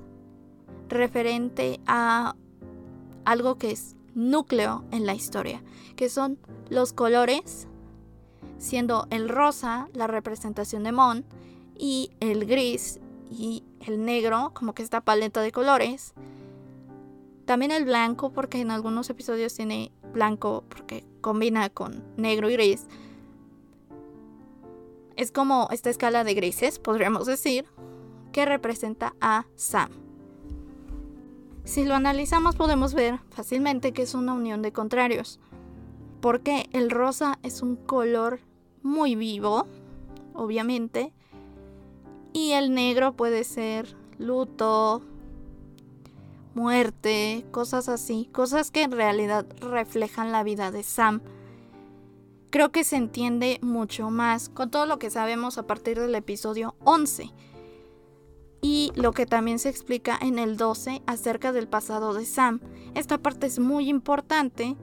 referente 0.87 1.79
a 1.87 2.35
algo 3.25 3.57
que 3.57 3.71
es 3.71 3.95
núcleo 4.13 4.83
en 4.91 5.05
la 5.05 5.15
historia, 5.15 5.63
que 5.95 6.09
son 6.09 6.37
los 6.69 6.93
colores, 6.93 7.67
siendo 8.59 9.07
el 9.09 9.29
rosa 9.29 9.89
la 9.93 10.05
representación 10.05 10.83
de 10.83 10.91
Mon 10.91 11.25
y 11.75 12.11
el 12.19 12.45
gris 12.45 12.99
y 13.31 13.63
el 13.79 14.05
negro, 14.05 14.51
como 14.53 14.73
que 14.73 14.83
esta 14.83 15.01
paleta 15.01 15.41
de 15.41 15.51
colores. 15.51 16.13
También 17.45 17.71
el 17.71 17.85
blanco, 17.85 18.31
porque 18.31 18.61
en 18.61 18.69
algunos 18.69 19.09
episodios 19.09 19.55
tiene 19.55 19.91
blanco, 20.13 20.63
porque 20.69 21.03
combina 21.21 21.69
con 21.69 22.03
negro 22.15 22.49
y 22.49 22.53
gris 22.53 22.87
es 25.15 25.31
como 25.31 25.67
esta 25.71 25.89
escala 25.89 26.23
de 26.23 26.33
grises, 26.33 26.79
podríamos 26.79 27.25
decir, 27.25 27.65
que 28.31 28.45
representa 28.45 29.15
a 29.21 29.45
Sam. 29.55 29.89
Si 31.63 31.83
lo 31.83 31.95
analizamos 31.95 32.55
podemos 32.55 32.93
ver 32.93 33.19
fácilmente 33.31 33.91
que 33.91 34.03
es 34.03 34.13
una 34.13 34.33
unión 34.33 34.61
de 34.61 34.71
contrarios, 34.71 35.39
porque 36.21 36.69
el 36.73 36.89
rosa 36.89 37.39
es 37.43 37.61
un 37.61 37.75
color 37.75 38.39
muy 38.83 39.15
vivo, 39.15 39.67
obviamente, 40.33 41.13
y 42.33 42.51
el 42.51 42.73
negro 42.73 43.13
puede 43.13 43.43
ser 43.43 43.95
luto, 44.17 45.01
muerte, 46.53 47.45
cosas 47.51 47.89
así, 47.89 48.29
cosas 48.31 48.71
que 48.71 48.83
en 48.83 48.91
realidad 48.91 49.45
reflejan 49.59 50.31
la 50.31 50.43
vida 50.43 50.71
de 50.71 50.83
Sam 50.83 51.21
creo 52.55 52.71
que 52.71 52.85
se 52.85 52.95
entiende 52.95 53.59
mucho 53.61 54.09
más 54.09 54.47
con 54.47 54.71
todo 54.71 54.85
lo 54.85 54.97
que 54.97 55.09
sabemos 55.09 55.57
a 55.57 55.67
partir 55.67 55.99
del 55.99 56.15
episodio 56.15 56.73
11 56.85 57.33
y 58.61 58.93
lo 58.95 59.11
que 59.11 59.25
también 59.25 59.59
se 59.59 59.67
explica 59.67 60.17
en 60.21 60.39
el 60.39 60.55
12 60.55 61.01
acerca 61.05 61.51
del 61.51 61.67
pasado 61.67 62.13
de 62.13 62.25
Sam. 62.25 62.61
Esta 62.93 63.17
parte 63.17 63.47
es 63.47 63.59
muy 63.59 63.89
importante 63.89 64.77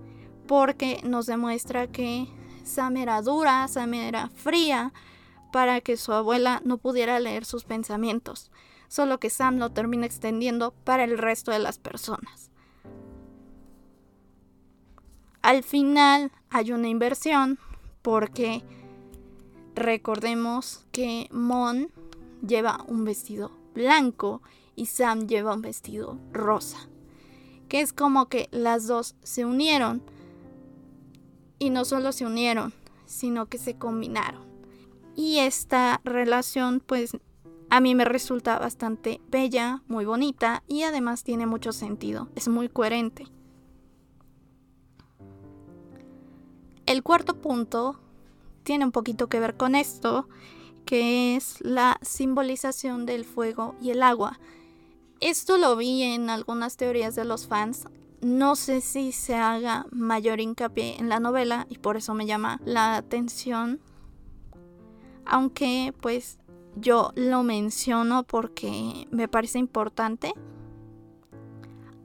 porque 0.46 1.00
nos 1.02 1.24
demuestra 1.24 1.86
que 1.86 2.28
Sam 2.62 2.98
era 2.98 3.22
dura, 3.22 3.66
Sam 3.68 3.94
era 3.94 4.28
fría 4.28 4.92
para 5.50 5.80
que 5.80 5.96
su 5.96 6.12
abuela 6.12 6.60
no 6.66 6.76
pudiera 6.76 7.18
leer 7.20 7.46
sus 7.46 7.64
pensamientos, 7.64 8.50
solo 8.88 9.18
que 9.18 9.30
Sam 9.30 9.56
lo 9.56 9.70
termina 9.70 10.04
extendiendo 10.04 10.74
para 10.84 11.04
el 11.04 11.16
resto 11.16 11.52
de 11.52 11.60
las 11.60 11.78
personas. 11.78 12.51
Al 15.42 15.64
final 15.64 16.30
hay 16.50 16.72
una 16.72 16.88
inversión 16.88 17.58
porque 18.02 18.62
recordemos 19.74 20.84
que 20.92 21.28
Mon 21.32 21.90
lleva 22.46 22.84
un 22.86 23.04
vestido 23.04 23.50
blanco 23.74 24.40
y 24.76 24.86
Sam 24.86 25.26
lleva 25.26 25.54
un 25.54 25.62
vestido 25.62 26.18
rosa. 26.32 26.88
Que 27.68 27.80
es 27.80 27.92
como 27.92 28.28
que 28.28 28.48
las 28.52 28.86
dos 28.86 29.16
se 29.22 29.44
unieron. 29.44 30.02
Y 31.58 31.70
no 31.70 31.84
solo 31.84 32.12
se 32.12 32.26
unieron, 32.26 32.72
sino 33.04 33.46
que 33.46 33.58
se 33.58 33.76
combinaron. 33.76 34.42
Y 35.16 35.38
esta 35.38 36.00
relación 36.04 36.80
pues 36.84 37.16
a 37.68 37.80
mí 37.80 37.94
me 37.94 38.04
resulta 38.04 38.58
bastante 38.58 39.20
bella, 39.28 39.82
muy 39.88 40.04
bonita 40.04 40.62
y 40.68 40.82
además 40.82 41.24
tiene 41.24 41.46
mucho 41.46 41.72
sentido, 41.72 42.28
es 42.34 42.48
muy 42.48 42.68
coherente. 42.68 43.26
El 46.92 47.02
cuarto 47.02 47.40
punto 47.40 47.98
tiene 48.64 48.84
un 48.84 48.92
poquito 48.92 49.30
que 49.30 49.40
ver 49.40 49.56
con 49.56 49.74
esto, 49.74 50.28
que 50.84 51.36
es 51.36 51.58
la 51.62 51.98
simbolización 52.02 53.06
del 53.06 53.24
fuego 53.24 53.74
y 53.80 53.92
el 53.92 54.02
agua. 54.02 54.38
Esto 55.20 55.56
lo 55.56 55.74
vi 55.74 56.02
en 56.02 56.28
algunas 56.28 56.76
teorías 56.76 57.14
de 57.14 57.24
los 57.24 57.46
fans. 57.46 57.88
No 58.20 58.56
sé 58.56 58.82
si 58.82 59.12
se 59.12 59.36
haga 59.36 59.86
mayor 59.90 60.38
hincapié 60.38 60.98
en 60.98 61.08
la 61.08 61.18
novela 61.18 61.66
y 61.70 61.78
por 61.78 61.96
eso 61.96 62.12
me 62.12 62.26
llama 62.26 62.60
la 62.66 62.96
atención. 62.96 63.80
Aunque 65.24 65.94
pues 65.98 66.36
yo 66.76 67.12
lo 67.14 67.42
menciono 67.42 68.24
porque 68.24 69.08
me 69.10 69.28
parece 69.28 69.58
importante. 69.58 70.34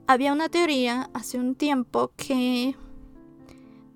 había 0.06 0.32
una 0.32 0.48
teoría 0.48 1.10
hace 1.12 1.38
un 1.38 1.56
tiempo 1.56 2.10
que 2.16 2.74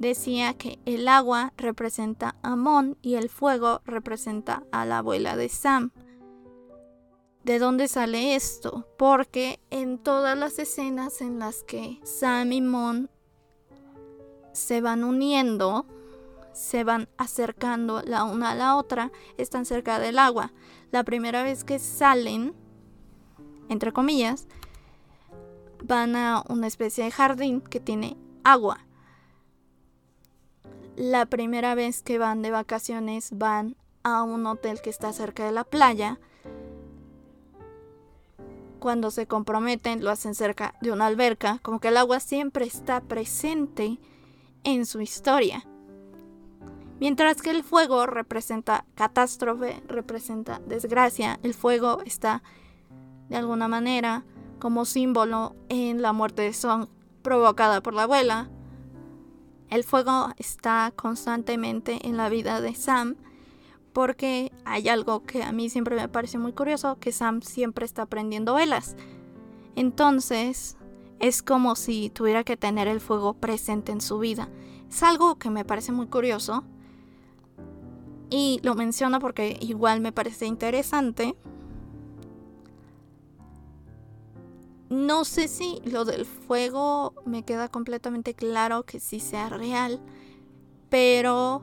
decía 0.02 0.54
que 0.54 0.78
el 0.85 1.09
agua 1.09 1.54
representa 1.56 2.37
a 2.42 2.56
Mon 2.56 2.99
y 3.00 3.14
el 3.14 3.30
fuego 3.30 3.80
representa 3.87 4.64
a 4.71 4.85
la 4.85 4.99
abuela 4.99 5.37
de 5.37 5.49
Sam. 5.49 5.92
¿De 7.44 7.59
dónde 7.59 7.88
sale 7.88 8.35
esto? 8.35 8.87
Porque 8.99 9.61
en 9.71 9.99
todas 9.99 10.37
las 10.37 10.59
escenas 10.59 11.21
en 11.21 11.38
las 11.38 11.62
que 11.62 11.99
Sam 12.04 12.52
y 12.52 12.61
Mon 12.61 13.11
se 14.52 14.80
van 14.80 15.04
uniendo, 15.04 15.87
se 16.52 16.85
van 16.85 17.09
acercando 17.16 18.02
la 18.02 18.25
una 18.25 18.50
a 18.50 18.54
la 18.54 18.76
otra, 18.76 19.11
están 19.38 19.64
cerca 19.64 19.99
del 19.99 20.18
agua. 20.18 20.52
La 20.90 21.04
primera 21.04 21.42
vez 21.42 21.64
que 21.64 21.78
salen, 21.78 22.54
entre 23.68 23.92
comillas, 23.92 24.47
van 25.82 26.16
a 26.16 26.44
una 26.49 26.66
especie 26.66 27.04
de 27.04 27.11
jardín 27.11 27.61
que 27.61 27.80
tiene 27.80 28.16
agua. 28.44 28.85
La 31.02 31.26
primera 31.26 31.75
vez 31.75 32.00
que 32.00 32.16
van 32.16 32.42
de 32.42 32.52
vacaciones 32.52 33.30
van 33.32 33.75
a 34.04 34.23
un 34.23 34.47
hotel 34.47 34.80
que 34.80 34.88
está 34.88 35.12
cerca 35.12 35.44
de 35.44 35.50
la 35.50 35.64
playa. 35.64 36.21
Cuando 38.78 39.11
se 39.11 39.26
comprometen 39.26 40.04
lo 40.04 40.12
hacen 40.12 40.37
cerca 40.37 40.76
de 40.80 40.92
una 40.92 41.06
alberca, 41.06 41.59
como 41.62 41.80
que 41.80 41.88
el 41.88 41.97
agua 41.97 42.21
siempre 42.21 42.66
está 42.66 43.00
presente 43.00 43.99
en 44.62 44.87
su 44.87 45.00
historia. 45.00 45.66
Mientras 47.00 47.42
que 47.42 47.50
el 47.50 47.64
fuego 47.64 48.06
representa 48.06 48.85
catástrofe, 48.94 49.82
representa 49.88 50.61
desgracia, 50.68 51.40
el 51.42 51.54
fuego 51.54 52.00
está 52.04 52.44
de 53.28 53.35
alguna 53.35 53.66
manera 53.66 54.25
como 54.61 54.85
símbolo 54.85 55.56
en 55.68 56.00
la 56.00 56.12
muerte 56.12 56.42
de 56.42 56.52
Song 56.52 56.87
provocada 57.23 57.80
por 57.80 57.92
la 57.92 58.04
abuela. 58.04 58.50
El 59.73 59.85
fuego 59.85 60.35
está 60.37 60.93
constantemente 60.95 62.07
en 62.07 62.19
la 62.19 62.29
vida 62.29 62.61
de 62.61 62.75
Sam 62.75 63.17
porque 63.95 64.52
hay 64.67 64.91
algo 64.91 65.23
que 65.23 65.43
a 65.43 65.50
mí 65.50 65.71
siempre 65.71 65.97
me 65.97 66.09
parece 66.11 66.37
muy 66.37 66.52
curioso, 66.52 66.99
que 67.00 67.11
Sam 67.11 67.41
siempre 67.41 67.87
está 67.87 68.05
prendiendo 68.05 68.52
velas. 68.52 68.97
Entonces, 69.75 70.76
es 71.21 71.43
como 71.43 71.75
si 71.75 72.11
tuviera 72.11 72.45
que 72.45 72.59
tener 72.59 72.87
el 72.87 73.00
fuego 73.00 73.33
presente 73.33 73.93
en 73.93 74.02
su 74.02 74.19
vida. 74.19 74.50
Es 74.91 75.02
algo 75.02 75.37
que 75.37 75.49
me 75.49 75.64
parece 75.64 75.91
muy 75.91 76.09
curioso. 76.09 76.64
Y 78.29 78.61
lo 78.62 78.75
menciono 78.75 79.21
porque 79.21 79.57
igual 79.62 80.02
me 80.02 80.12
parece 80.12 80.45
interesante. 80.45 81.35
No 84.92 85.25
sé 85.25 85.49
si 85.49 85.80
lo 85.87 86.04
del 86.04 86.26
fuego 86.26 87.14
me 87.25 87.46
queda 87.46 87.70
completamente 87.70 88.34
claro 88.34 88.82
que 88.82 89.00
sí 89.00 89.20
sea 89.20 89.49
real, 89.49 90.02
pero 90.90 91.62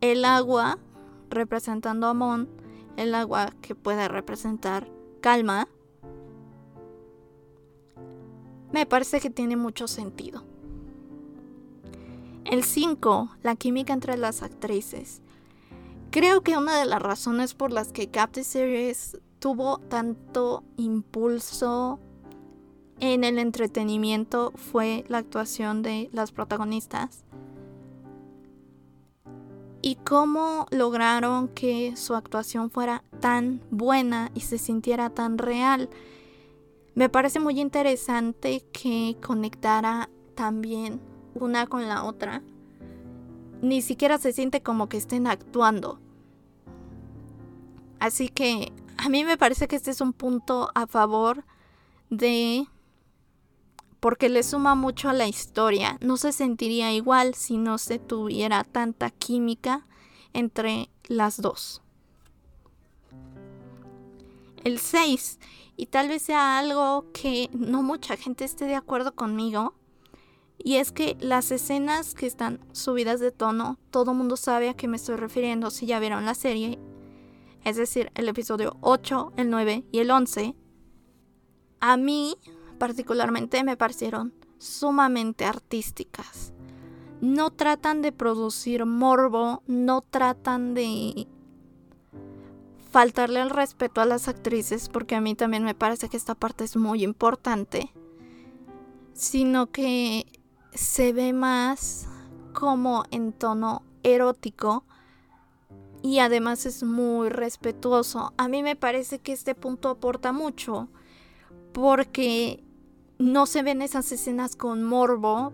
el 0.00 0.24
agua 0.24 0.78
representando 1.28 2.06
a 2.06 2.14
Mon, 2.14 2.48
el 2.96 3.14
agua 3.14 3.52
que 3.60 3.74
puede 3.74 4.08
representar 4.08 4.90
calma, 5.20 5.68
me 8.72 8.86
parece 8.86 9.20
que 9.20 9.28
tiene 9.28 9.56
mucho 9.56 9.86
sentido. 9.86 10.44
El 12.46 12.64
5, 12.64 13.36
la 13.42 13.54
química 13.54 13.92
entre 13.92 14.16
las 14.16 14.42
actrices. 14.42 15.20
Creo 16.10 16.40
que 16.40 16.56
una 16.56 16.78
de 16.78 16.86
las 16.86 17.02
razones 17.02 17.52
por 17.52 17.70
las 17.70 17.92
que 17.92 18.08
Captain 18.08 18.46
Series 18.46 19.18
tuvo 19.38 19.78
tanto 19.78 20.64
impulso 20.76 22.00
en 23.00 23.24
el 23.24 23.38
entretenimiento 23.38 24.52
fue 24.56 25.04
la 25.08 25.18
actuación 25.18 25.82
de 25.82 26.08
las 26.12 26.32
protagonistas 26.32 27.24
y 29.80 29.94
cómo 29.96 30.66
lograron 30.70 31.48
que 31.48 31.96
su 31.96 32.14
actuación 32.14 32.70
fuera 32.70 33.04
tan 33.20 33.62
buena 33.70 34.30
y 34.34 34.40
se 34.40 34.58
sintiera 34.58 35.10
tan 35.10 35.38
real. 35.38 35.88
Me 36.94 37.08
parece 37.08 37.38
muy 37.38 37.60
interesante 37.60 38.64
que 38.72 39.16
conectara 39.24 40.10
también 40.34 41.00
una 41.34 41.66
con 41.66 41.86
la 41.86 42.04
otra. 42.04 42.42
Ni 43.62 43.82
siquiera 43.82 44.18
se 44.18 44.32
siente 44.32 44.62
como 44.62 44.88
que 44.88 44.96
estén 44.96 45.28
actuando. 45.28 46.00
Así 48.00 48.28
que 48.28 48.72
a 48.98 49.08
mí 49.08 49.24
me 49.24 49.38
parece 49.38 49.68
que 49.68 49.76
este 49.76 49.92
es 49.92 50.00
un 50.00 50.12
punto 50.12 50.70
a 50.74 50.86
favor 50.86 51.44
de... 52.10 52.66
porque 54.00 54.28
le 54.28 54.42
suma 54.42 54.74
mucho 54.74 55.08
a 55.08 55.12
la 55.12 55.28
historia. 55.28 55.98
No 56.00 56.16
se 56.16 56.32
sentiría 56.32 56.92
igual 56.92 57.34
si 57.34 57.56
no 57.56 57.78
se 57.78 57.98
tuviera 57.98 58.64
tanta 58.64 59.10
química 59.10 59.86
entre 60.32 60.90
las 61.06 61.40
dos. 61.40 61.80
El 64.64 64.80
6, 64.80 65.38
y 65.76 65.86
tal 65.86 66.08
vez 66.08 66.22
sea 66.22 66.58
algo 66.58 67.06
que 67.12 67.48
no 67.52 67.82
mucha 67.82 68.16
gente 68.16 68.44
esté 68.44 68.64
de 68.64 68.74
acuerdo 68.74 69.14
conmigo, 69.14 69.74
y 70.58 70.76
es 70.76 70.90
que 70.90 71.16
las 71.20 71.52
escenas 71.52 72.14
que 72.14 72.26
están 72.26 72.58
subidas 72.72 73.20
de 73.20 73.30
tono, 73.30 73.78
todo 73.90 74.12
mundo 74.12 74.36
sabe 74.36 74.68
a 74.68 74.74
qué 74.74 74.88
me 74.88 74.96
estoy 74.96 75.14
refiriendo 75.14 75.70
si 75.70 75.86
ya 75.86 76.00
vieron 76.00 76.26
la 76.26 76.34
serie 76.34 76.80
es 77.64 77.76
decir, 77.76 78.10
el 78.14 78.28
episodio 78.28 78.76
8, 78.80 79.32
el 79.36 79.50
9 79.50 79.84
y 79.92 79.98
el 79.98 80.10
11, 80.10 80.54
a 81.80 81.96
mí 81.96 82.36
particularmente 82.78 83.62
me 83.64 83.76
parecieron 83.76 84.34
sumamente 84.58 85.44
artísticas. 85.44 86.52
No 87.20 87.50
tratan 87.50 88.02
de 88.02 88.12
producir 88.12 88.86
morbo, 88.86 89.62
no 89.66 90.02
tratan 90.02 90.74
de 90.74 91.26
faltarle 92.90 93.40
el 93.40 93.50
respeto 93.50 94.00
a 94.00 94.06
las 94.06 94.28
actrices, 94.28 94.88
porque 94.88 95.14
a 95.14 95.20
mí 95.20 95.34
también 95.34 95.64
me 95.64 95.74
parece 95.74 96.08
que 96.08 96.16
esta 96.16 96.34
parte 96.34 96.64
es 96.64 96.76
muy 96.76 97.02
importante, 97.02 97.92
sino 99.12 99.66
que 99.70 100.26
se 100.72 101.12
ve 101.12 101.32
más 101.32 102.08
como 102.52 103.04
en 103.10 103.32
tono 103.32 103.82
erótico 104.02 104.84
y 106.08 106.20
además 106.20 106.64
es 106.64 106.84
muy 106.84 107.28
respetuoso. 107.28 108.32
A 108.38 108.48
mí 108.48 108.62
me 108.62 108.76
parece 108.76 109.18
que 109.18 109.34
este 109.34 109.54
punto 109.54 109.90
aporta 109.90 110.32
mucho 110.32 110.88
porque 111.74 112.64
no 113.18 113.44
se 113.44 113.62
ven 113.62 113.82
esas 113.82 114.10
escenas 114.10 114.56
con 114.56 114.84
morbo. 114.84 115.52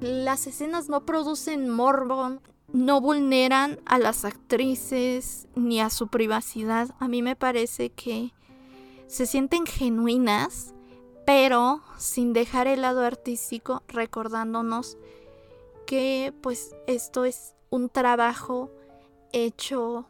Las 0.00 0.46
escenas 0.46 0.88
no 0.88 1.04
producen 1.04 1.68
morbo, 1.68 2.38
no 2.72 3.02
vulneran 3.02 3.78
a 3.84 3.98
las 3.98 4.24
actrices 4.24 5.48
ni 5.54 5.82
a 5.82 5.90
su 5.90 6.08
privacidad. 6.08 6.94
A 6.98 7.06
mí 7.06 7.20
me 7.20 7.36
parece 7.36 7.90
que 7.90 8.32
se 9.06 9.26
sienten 9.26 9.66
genuinas, 9.66 10.72
pero 11.26 11.82
sin 11.98 12.32
dejar 12.32 12.68
el 12.68 12.80
lado 12.80 13.04
artístico, 13.04 13.82
recordándonos 13.86 14.96
que 15.84 16.32
pues 16.40 16.74
esto 16.86 17.26
es 17.26 17.54
un 17.68 17.90
trabajo 17.90 18.70
hecho 19.32 20.06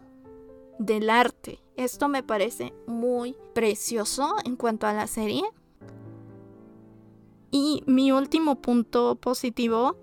del 0.79 1.11
arte. 1.11 1.61
Esto 1.77 2.09
me 2.09 2.23
parece 2.23 2.73
muy 2.87 3.37
precioso 3.55 4.35
en 4.45 4.57
cuanto 4.57 4.87
a 4.87 4.93
la 4.93 5.07
serie. 5.07 5.45
Y 7.51 7.83
mi 7.87 8.13
último 8.13 8.57
punto 8.57 9.17
positivo 9.17 9.97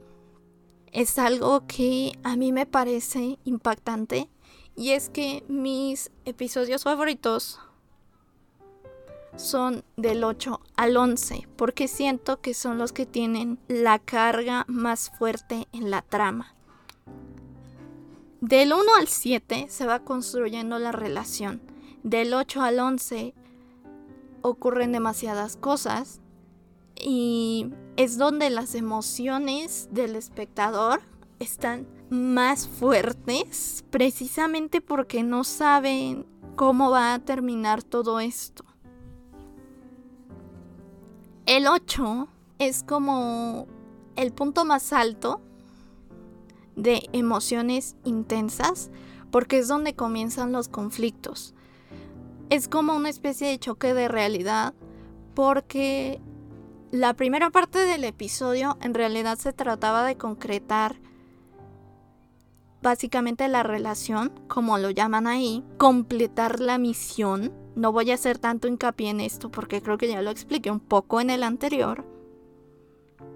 es 0.91 1.17
algo 1.19 1.65
que 1.67 2.13
a 2.23 2.35
mí 2.35 2.51
me 2.51 2.65
parece 2.65 3.39
impactante 3.43 4.29
y 4.75 4.91
es 4.91 5.09
que 5.09 5.43
mis 5.47 6.11
episodios 6.25 6.83
favoritos 6.83 7.59
son 9.35 9.83
del 9.97 10.23
8 10.23 10.59
al 10.75 10.97
11 10.97 11.47
porque 11.55 11.87
siento 11.87 12.41
que 12.41 12.53
son 12.53 12.77
los 12.77 12.91
que 12.91 13.05
tienen 13.05 13.59
la 13.67 13.99
carga 13.99 14.65
más 14.67 15.11
fuerte 15.17 15.67
en 15.71 15.91
la 15.91 16.01
trama. 16.01 16.55
Del 18.41 18.71
1 18.71 18.83
al 18.97 19.07
7 19.09 19.67
se 19.69 19.85
va 19.85 19.99
construyendo 19.99 20.79
la 20.79 20.93
relación. 20.93 21.61
Del 22.03 22.33
8 22.33 22.61
al 22.61 22.79
11 22.79 23.33
ocurren 24.41 24.93
demasiadas 24.93 25.57
cosas 25.57 26.21
y 26.95 27.69
es 27.97 28.17
donde 28.17 28.49
las 28.49 28.75
emociones 28.75 29.89
del 29.91 30.15
espectador 30.15 31.01
están 31.39 31.85
más 32.09 32.67
fuertes 32.67 33.83
precisamente 33.89 34.79
porque 34.79 35.21
no 35.21 35.43
saben 35.43 36.25
cómo 36.55 36.91
va 36.91 37.13
a 37.13 37.19
terminar 37.19 37.83
todo 37.83 38.21
esto. 38.21 38.63
El 41.45 41.67
8 41.67 42.29
es 42.59 42.83
como 42.83 43.67
el 44.15 44.31
punto 44.31 44.63
más 44.63 44.93
alto 44.93 45.41
de 46.81 47.09
emociones 47.13 47.95
intensas 48.03 48.89
porque 49.31 49.59
es 49.59 49.67
donde 49.67 49.93
comienzan 49.93 50.51
los 50.51 50.67
conflictos. 50.67 51.53
Es 52.49 52.67
como 52.67 52.95
una 52.95 53.09
especie 53.09 53.47
de 53.47 53.59
choque 53.59 53.93
de 53.93 54.07
realidad 54.07 54.73
porque 55.35 56.19
La 56.91 57.13
primera 57.13 57.51
parte 57.51 57.77
del 57.85 58.03
episodio 58.03 58.79
en 58.81 58.95
realidad 58.95 59.37
se 59.37 59.53
trataba 59.53 60.03
de 60.05 60.17
concretar 60.17 60.95
básicamente 62.81 63.47
la 63.47 63.61
relación, 63.61 64.31
como 64.47 64.79
lo 64.79 64.89
llaman 64.89 65.27
ahí, 65.27 65.63
completar 65.77 66.59
la 66.59 66.79
misión. 66.79 67.53
No 67.75 67.91
voy 67.91 68.09
a 68.09 68.15
hacer 68.15 68.39
tanto 68.39 68.67
hincapié 68.67 69.11
en 69.11 69.19
esto 69.19 69.51
porque 69.51 69.83
creo 69.83 69.99
que 69.99 70.07
ya 70.07 70.23
lo 70.23 70.31
expliqué 70.31 70.71
un 70.71 70.79
poco 70.79 71.21
en 71.21 71.29
el 71.29 71.43
anterior. 71.43 72.05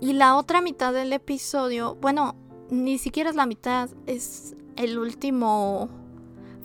Y 0.02 0.14
la 0.14 0.36
otra 0.36 0.60
mitad 0.62 0.92
del 0.92 1.14
episodio, 1.14 1.94
bueno, 2.02 2.36
ni 2.74 2.98
siquiera 2.98 3.30
es 3.30 3.36
la 3.36 3.46
mitad, 3.46 3.90
es 4.08 4.56
el 4.76 4.98
último 4.98 5.90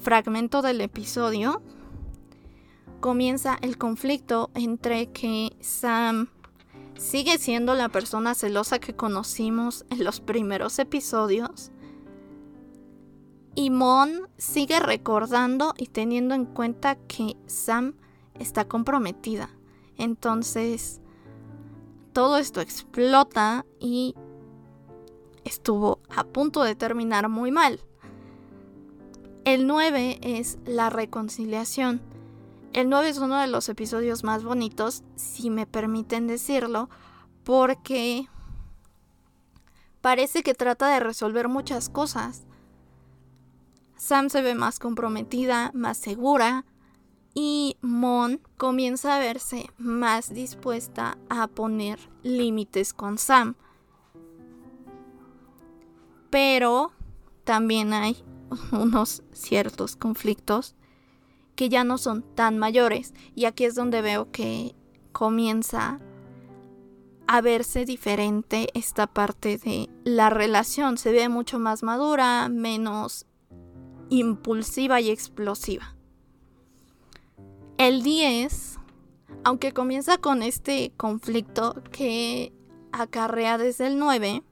fragmento 0.01 0.63
del 0.63 0.81
episodio. 0.81 1.63
Comienza 3.01 3.59
el 3.61 3.77
conflicto 3.77 4.51
entre 4.55 5.09
que 5.13 5.55
Sam 5.61 6.29
sigue 6.97 7.39
siendo 7.39 7.75
la 7.75 7.91
persona 7.91 8.35
celosa 8.35 8.79
que 8.79 8.97
conocimos 8.97 9.85
en 9.91 10.03
los 10.03 10.21
primeros 10.21 10.79
episodios 10.79 11.71
y 13.55 13.71
Mon 13.71 14.29
sigue 14.37 14.81
recordando 14.81 15.75
y 15.77 15.89
teniendo 15.89 16.35
en 16.35 16.47
cuenta 16.47 16.97
que 16.97 17.37
Sam 17.47 17.95
está 18.39 18.67
comprometida. 18.67 19.51
Entonces, 19.97 21.01
todo 22.13 22.39
esto 22.39 22.61
explota 22.61 23.67
y 23.79 24.15
estuvo 25.49 26.01
a 26.15 26.25
punto 26.25 26.63
de 26.63 26.75
terminar 26.75 27.29
muy 27.29 27.51
mal. 27.51 27.81
El 29.45 29.67
9 29.67 30.19
es 30.23 30.59
la 30.65 30.91
reconciliación. 30.91 32.01
El 32.73 32.91
9 32.91 33.09
es 33.09 33.19
uno 33.19 33.41
de 33.41 33.47
los 33.47 33.69
episodios 33.69 34.23
más 34.23 34.45
bonitos, 34.45 35.03
si 35.17 35.51
me 35.51 35.67
permiten 35.67 36.27
decirlo, 36.27 36.91
porque 37.45 38.29
parece 40.03 40.43
que 40.43 40.55
trata 40.55 40.89
de 40.89 41.01
resolver 41.01 41.49
muchas 41.49 41.89
cosas. 41.89 42.43
Sam 43.97 44.29
se 44.29 44.43
ve 44.43 44.55
más 44.55 44.79
comprometida, 44.79 45.71
más 45.75 45.97
segura 45.97 46.65
y 47.35 47.77
Mon 47.81 48.41
comienza 48.57 49.17
a 49.17 49.19
verse 49.19 49.71
más 49.79 50.33
dispuesta 50.33 51.17
a 51.31 51.47
poner 51.47 51.99
límites 52.23 52.93
con 52.93 53.17
Sam. 53.17 53.57
Pero 56.31 56.93
también 57.45 57.93
hay 57.93 58.17
unos 58.73 59.23
ciertos 59.33 59.97
conflictos 59.97 60.75
que 61.55 61.69
ya 61.69 61.83
no 61.85 61.99
son 61.99 62.23
tan 62.35 62.59
mayores 62.59 63.15
y 63.35 63.47
aquí 63.47 63.65
es 63.65 63.75
donde 63.75 64.01
veo 64.01 64.31
que 64.31 64.75
comienza 65.13 65.99
a 67.27 67.41
verse 67.41 67.85
diferente 67.85 68.69
esta 68.75 69.07
parte 69.07 69.59
de 69.59 69.91
la 70.05 70.31
relación. 70.31 70.97
Se 70.99 71.13
ve 71.13 71.29
mucho 71.29 71.59
más 71.59 71.83
madura, 71.83 72.49
menos 72.49 73.27
impulsiva 74.09 75.01
y 75.01 75.11
explosiva. 75.11 75.95
El 77.77 78.03
10, 78.03 78.79
aunque 79.45 79.73
comienza 79.73 80.19
con 80.19 80.43
este 80.43 80.93
conflicto 80.97 81.83
que 81.93 82.53
acarrea 82.93 83.59
desde 83.59 83.87
el 83.89 83.99
9, 83.99 84.43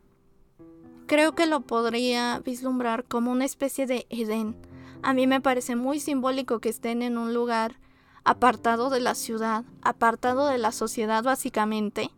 creo 1.06 1.34
que 1.34 1.46
lo 1.46 1.60
podría 1.60 2.40
vislumbrar 2.44 3.04
como 3.04 3.32
una 3.32 3.44
especie 3.44 3.86
de 3.86 4.06
Edén. 4.10 4.56
A 5.02 5.12
mí 5.14 5.26
me 5.26 5.40
parece 5.40 5.76
muy 5.76 6.00
simbólico 6.00 6.60
que 6.60 6.68
estén 6.68 7.02
en 7.02 7.18
un 7.18 7.32
lugar 7.32 7.78
apartado 8.24 8.90
de 8.90 9.00
la 9.00 9.14
ciudad, 9.14 9.64
apartado 9.82 10.48
de 10.48 10.58
la 10.58 10.72
sociedad 10.72 11.22
básicamente, 11.22 12.10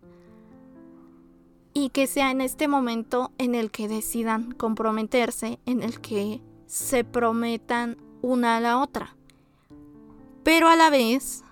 y 1.74 1.90
que 1.90 2.06
sea 2.06 2.30
en 2.30 2.40
este 2.40 2.66
momento 2.66 3.30
en 3.38 3.54
el 3.54 3.70
que 3.70 3.88
decidan 3.88 4.52
comprometerse, 4.52 5.60
en 5.66 5.82
el 5.82 6.00
que 6.00 6.40
se 6.66 7.04
prometan 7.04 7.98
una 8.22 8.56
a 8.56 8.60
la 8.60 8.78
otra. 8.78 9.16
Pero 10.42 10.68
a 10.68 10.76
la 10.76 10.90
vez, 10.90 11.44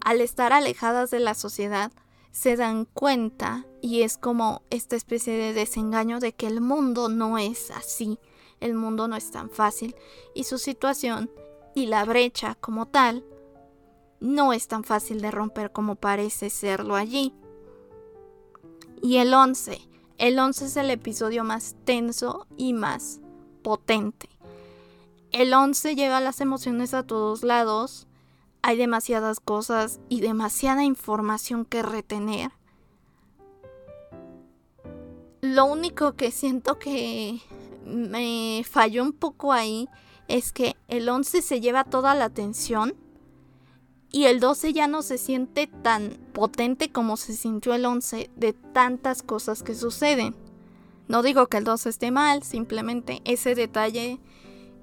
al 0.00 0.20
estar 0.20 0.52
alejadas 0.52 1.10
de 1.10 1.20
la 1.20 1.34
sociedad, 1.34 1.92
se 2.32 2.56
dan 2.56 2.86
cuenta 2.86 3.66
y 3.80 4.02
es 4.02 4.16
como 4.16 4.62
esta 4.70 4.96
especie 4.96 5.34
de 5.34 5.52
desengaño 5.52 6.18
de 6.18 6.34
que 6.34 6.46
el 6.46 6.60
mundo 6.60 7.08
no 7.08 7.38
es 7.38 7.70
así, 7.70 8.18
el 8.60 8.74
mundo 8.74 9.06
no 9.06 9.16
es 9.16 9.30
tan 9.30 9.50
fácil 9.50 9.94
y 10.34 10.44
su 10.44 10.58
situación 10.58 11.30
y 11.74 11.86
la 11.86 12.04
brecha 12.04 12.56
como 12.56 12.86
tal 12.86 13.24
no 14.20 14.52
es 14.52 14.68
tan 14.68 14.84
fácil 14.84 15.20
de 15.20 15.30
romper 15.30 15.72
como 15.72 15.96
parece 15.96 16.48
serlo 16.48 16.96
allí. 16.96 17.34
Y 19.02 19.16
el 19.16 19.34
11, 19.34 19.80
el 20.18 20.38
11 20.38 20.64
es 20.64 20.76
el 20.76 20.90
episodio 20.90 21.42
más 21.42 21.74
tenso 21.84 22.46
y 22.56 22.72
más 22.72 23.20
potente. 23.62 24.28
El 25.32 25.52
11 25.52 25.96
lleva 25.96 26.20
las 26.20 26.40
emociones 26.40 26.94
a 26.94 27.04
todos 27.04 27.42
lados. 27.42 28.06
Hay 28.62 28.76
demasiadas 28.76 29.40
cosas 29.40 30.00
y 30.08 30.20
demasiada 30.20 30.84
información 30.84 31.64
que 31.64 31.82
retener. 31.82 32.52
Lo 35.40 35.64
único 35.64 36.12
que 36.12 36.30
siento 36.30 36.78
que 36.78 37.40
me 37.84 38.64
falló 38.64 39.02
un 39.02 39.12
poco 39.12 39.52
ahí 39.52 39.88
es 40.28 40.52
que 40.52 40.76
el 40.86 41.08
11 41.08 41.42
se 41.42 41.60
lleva 41.60 41.82
toda 41.82 42.14
la 42.14 42.26
atención 42.26 42.94
y 44.12 44.26
el 44.26 44.40
12 44.40 44.72
ya 44.72 44.86
no 44.86 45.02
se 45.02 45.18
siente 45.18 45.66
tan 45.66 46.10
potente 46.32 46.92
como 46.92 47.16
se 47.16 47.34
sintió 47.34 47.74
el 47.74 47.84
11 47.84 48.30
de 48.36 48.52
tantas 48.52 49.22
cosas 49.22 49.62
que 49.62 49.74
suceden. 49.74 50.36
No 51.08 51.22
digo 51.22 51.48
que 51.48 51.56
el 51.56 51.64
12 51.64 51.88
esté 51.88 52.10
mal, 52.10 52.42
simplemente 52.42 53.20
ese 53.24 53.54
detalle 53.54 54.20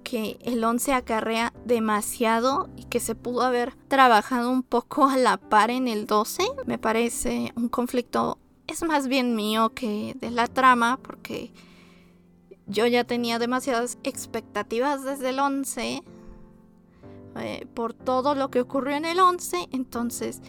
que 0.04 0.40
el 0.44 0.64
11 0.64 0.94
acarrea 0.94 1.54
demasiado 1.66 2.70
y 2.76 2.86
que 2.86 3.00
se 3.00 3.16
pudo 3.16 3.42
haber 3.42 3.76
trabajado 3.88 4.50
un 4.52 4.64
poco 4.64 5.06
a 5.06 5.18
la 5.18 5.38
par 5.38 5.70
en 5.70 5.88
el 5.88 6.06
12, 6.08 6.44
me 6.66 6.78
parece 6.78 7.52
un 7.56 7.70
conflicto, 7.70 8.38
es 8.68 8.84
más 8.84 9.08
bien 9.08 9.36
mío 9.36 9.70
que 9.74 10.16
de 10.20 10.32
la 10.32 10.48
trama, 10.48 11.00
porque 11.02 11.52
yo 12.68 12.86
ya 12.86 13.04
tenía 13.04 13.40
demasiadas 13.40 13.98
expectativas 14.04 15.04
desde 15.04 15.30
el 15.30 15.40
11 15.40 16.04
eh, 17.36 17.68
por 17.74 17.94
todo 17.94 18.36
lo 18.36 18.50
que 18.50 18.62
ocurrió 18.62 18.96
en 18.96 19.06
el 19.06 19.20
11, 19.20 19.70
entonces 19.72 20.42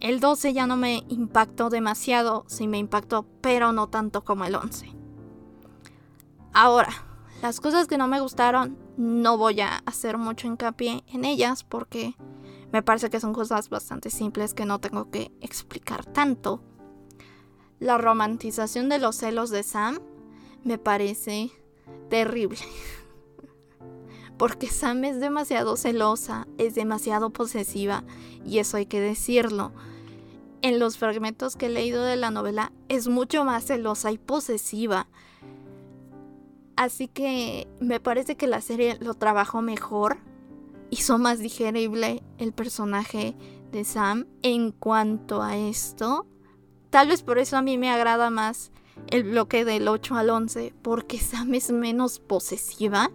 el 0.00 0.20
12 0.20 0.52
ya 0.54 0.66
no 0.66 0.76
me 0.76 1.04
impactó 1.08 1.68
demasiado, 1.68 2.44
sí 2.48 2.66
me 2.66 2.78
impactó, 2.78 3.26
pero 3.40 3.72
no 3.72 3.88
tanto 3.88 4.24
como 4.24 4.44
el 4.44 4.54
11. 4.54 4.94
Ahora, 6.52 7.09
las 7.42 7.60
cosas 7.60 7.86
que 7.86 7.98
no 7.98 8.06
me 8.06 8.20
gustaron, 8.20 8.78
no 8.96 9.38
voy 9.38 9.60
a 9.60 9.78
hacer 9.86 10.18
mucho 10.18 10.46
hincapié 10.46 11.04
en 11.12 11.24
ellas 11.24 11.64
porque 11.64 12.14
me 12.72 12.82
parece 12.82 13.10
que 13.10 13.20
son 13.20 13.32
cosas 13.32 13.70
bastante 13.70 14.10
simples 14.10 14.54
que 14.54 14.66
no 14.66 14.78
tengo 14.78 15.10
que 15.10 15.32
explicar 15.40 16.04
tanto. 16.04 16.62
La 17.78 17.98
romantización 17.98 18.88
de 18.88 18.98
los 18.98 19.16
celos 19.16 19.50
de 19.50 19.62
Sam 19.62 20.00
me 20.64 20.78
parece 20.78 21.50
terrible. 22.10 22.58
Porque 24.36 24.68
Sam 24.68 25.04
es 25.04 25.20
demasiado 25.20 25.76
celosa, 25.76 26.46
es 26.56 26.74
demasiado 26.74 27.28
posesiva 27.28 28.04
y 28.44 28.58
eso 28.58 28.78
hay 28.78 28.86
que 28.86 29.00
decirlo 29.00 29.72
en 30.62 30.78
los 30.78 30.98
fragmentos 30.98 31.56
que 31.56 31.66
he 31.66 31.70
leído 31.70 32.04
de 32.04 32.16
la 32.16 32.30
novela 32.30 32.72
es 32.88 33.08
mucho 33.08 33.44
más 33.44 33.64
celosa 33.64 34.12
y 34.12 34.18
posesiva. 34.18 35.06
Así 36.80 37.08
que 37.08 37.68
me 37.78 38.00
parece 38.00 38.38
que 38.38 38.46
la 38.46 38.62
serie 38.62 38.96
lo 39.02 39.12
trabajó 39.12 39.60
mejor. 39.60 40.16
Hizo 40.88 41.18
más 41.18 41.38
digerible 41.38 42.22
el 42.38 42.54
personaje 42.54 43.36
de 43.70 43.84
Sam 43.84 44.26
en 44.40 44.72
cuanto 44.72 45.42
a 45.42 45.58
esto. 45.58 46.24
Tal 46.88 47.08
vez 47.08 47.22
por 47.22 47.38
eso 47.38 47.58
a 47.58 47.62
mí 47.62 47.76
me 47.76 47.90
agrada 47.90 48.30
más 48.30 48.72
el 49.08 49.24
bloque 49.24 49.66
del 49.66 49.88
8 49.88 50.14
al 50.14 50.30
11, 50.30 50.72
porque 50.80 51.18
Sam 51.18 51.52
es 51.52 51.70
menos 51.70 52.18
posesiva. 52.18 53.10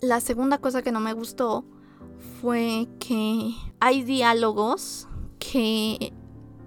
La 0.00 0.22
segunda 0.22 0.56
cosa 0.62 0.80
que 0.80 0.92
no 0.92 1.00
me 1.00 1.12
gustó 1.12 1.66
fue 2.40 2.88
que 3.00 3.54
hay 3.80 4.02
diálogos 4.02 5.08
que 5.38 6.14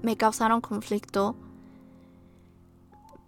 me 0.04 0.18
causaron 0.18 0.62
conflicto. 0.62 1.36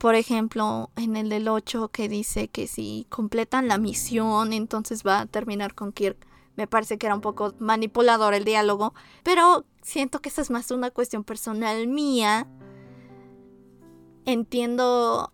Por 0.02 0.16
ejemplo, 0.16 0.90
en 0.96 1.16
el 1.16 1.30
del 1.30 1.48
8 1.48 1.90
que 1.90 2.10
dice 2.10 2.48
que 2.48 2.66
si 2.66 3.06
completan 3.10 3.68
la 3.68 3.78
misión, 3.78 4.52
entonces 4.52 5.06
va 5.06 5.20
a 5.20 5.26
terminar 5.28 5.76
con 5.76 5.92
Kirk. 5.92 6.18
Me 6.56 6.66
parece 6.66 6.98
que 6.98 7.06
era 7.06 7.14
un 7.14 7.22
poco 7.22 7.54
manipulador 7.60 8.34
el 8.34 8.44
diálogo, 8.44 8.96
pero 9.22 9.64
siento 9.84 10.20
que 10.20 10.30
esa 10.30 10.42
es 10.42 10.50
más 10.50 10.72
una 10.72 10.90
cuestión 10.90 11.24
personal 11.24 11.88
mía. 11.88 12.48
Entiendo 14.26 15.32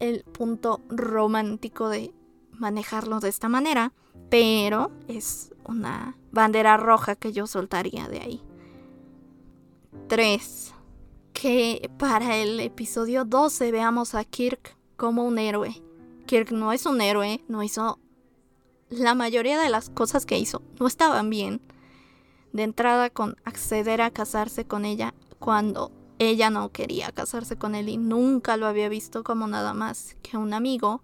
el 0.00 0.22
punto 0.24 0.82
romántico 0.90 1.88
de 1.88 2.12
manejarlo 2.52 3.20
de 3.20 3.30
esta 3.30 3.48
manera, 3.48 3.94
pero 4.28 4.90
es 5.08 5.54
una 5.64 6.18
bandera 6.30 6.76
roja 6.76 7.16
que 7.16 7.32
yo 7.32 7.46
soltaría 7.46 8.06
de 8.08 8.20
ahí. 8.20 8.42
3. 10.08 10.73
Que 11.44 11.90
para 11.98 12.38
el 12.38 12.58
episodio 12.58 13.26
12 13.26 13.70
veamos 13.70 14.14
a 14.14 14.24
Kirk 14.24 14.78
como 14.96 15.24
un 15.24 15.38
héroe. 15.38 15.82
Kirk 16.24 16.52
no 16.52 16.72
es 16.72 16.86
un 16.86 17.02
héroe, 17.02 17.44
no 17.48 17.62
hizo... 17.62 17.98
La 18.88 19.14
mayoría 19.14 19.60
de 19.60 19.68
las 19.68 19.90
cosas 19.90 20.24
que 20.24 20.38
hizo 20.38 20.62
no 20.80 20.86
estaban 20.86 21.28
bien. 21.28 21.60
De 22.54 22.62
entrada 22.62 23.10
con 23.10 23.36
acceder 23.44 24.00
a 24.00 24.10
casarse 24.10 24.64
con 24.64 24.86
ella 24.86 25.12
cuando 25.38 25.92
ella 26.18 26.48
no 26.48 26.72
quería 26.72 27.12
casarse 27.12 27.56
con 27.56 27.74
él 27.74 27.90
y 27.90 27.98
nunca 27.98 28.56
lo 28.56 28.66
había 28.66 28.88
visto 28.88 29.22
como 29.22 29.46
nada 29.46 29.74
más 29.74 30.16
que 30.22 30.38
un 30.38 30.54
amigo, 30.54 31.02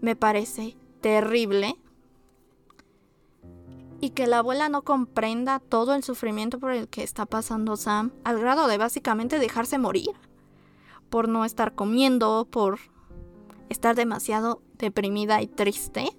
me 0.00 0.16
parece 0.16 0.74
terrible. 1.02 1.76
Y 4.00 4.10
que 4.10 4.26
la 4.26 4.38
abuela 4.38 4.68
no 4.68 4.82
comprenda 4.82 5.58
todo 5.58 5.94
el 5.94 6.02
sufrimiento 6.02 6.58
por 6.58 6.72
el 6.72 6.88
que 6.88 7.02
está 7.02 7.26
pasando 7.26 7.76
Sam, 7.76 8.12
al 8.24 8.38
grado 8.38 8.68
de 8.68 8.78
básicamente 8.78 9.38
dejarse 9.38 9.78
morir. 9.78 10.10
Por 11.10 11.28
no 11.28 11.44
estar 11.44 11.74
comiendo, 11.74 12.46
por 12.50 12.78
estar 13.68 13.96
demasiado 13.96 14.60
deprimida 14.74 15.40
y 15.42 15.46
triste. 15.46 16.16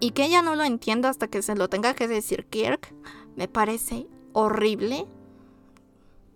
Y 0.00 0.10
que 0.10 0.24
ella 0.24 0.42
no 0.42 0.56
lo 0.56 0.64
entienda 0.64 1.08
hasta 1.08 1.28
que 1.28 1.42
se 1.42 1.54
lo 1.54 1.68
tenga 1.68 1.94
que 1.94 2.08
decir 2.08 2.46
Kirk, 2.46 2.92
me 3.36 3.46
parece 3.48 4.08
horrible 4.32 5.06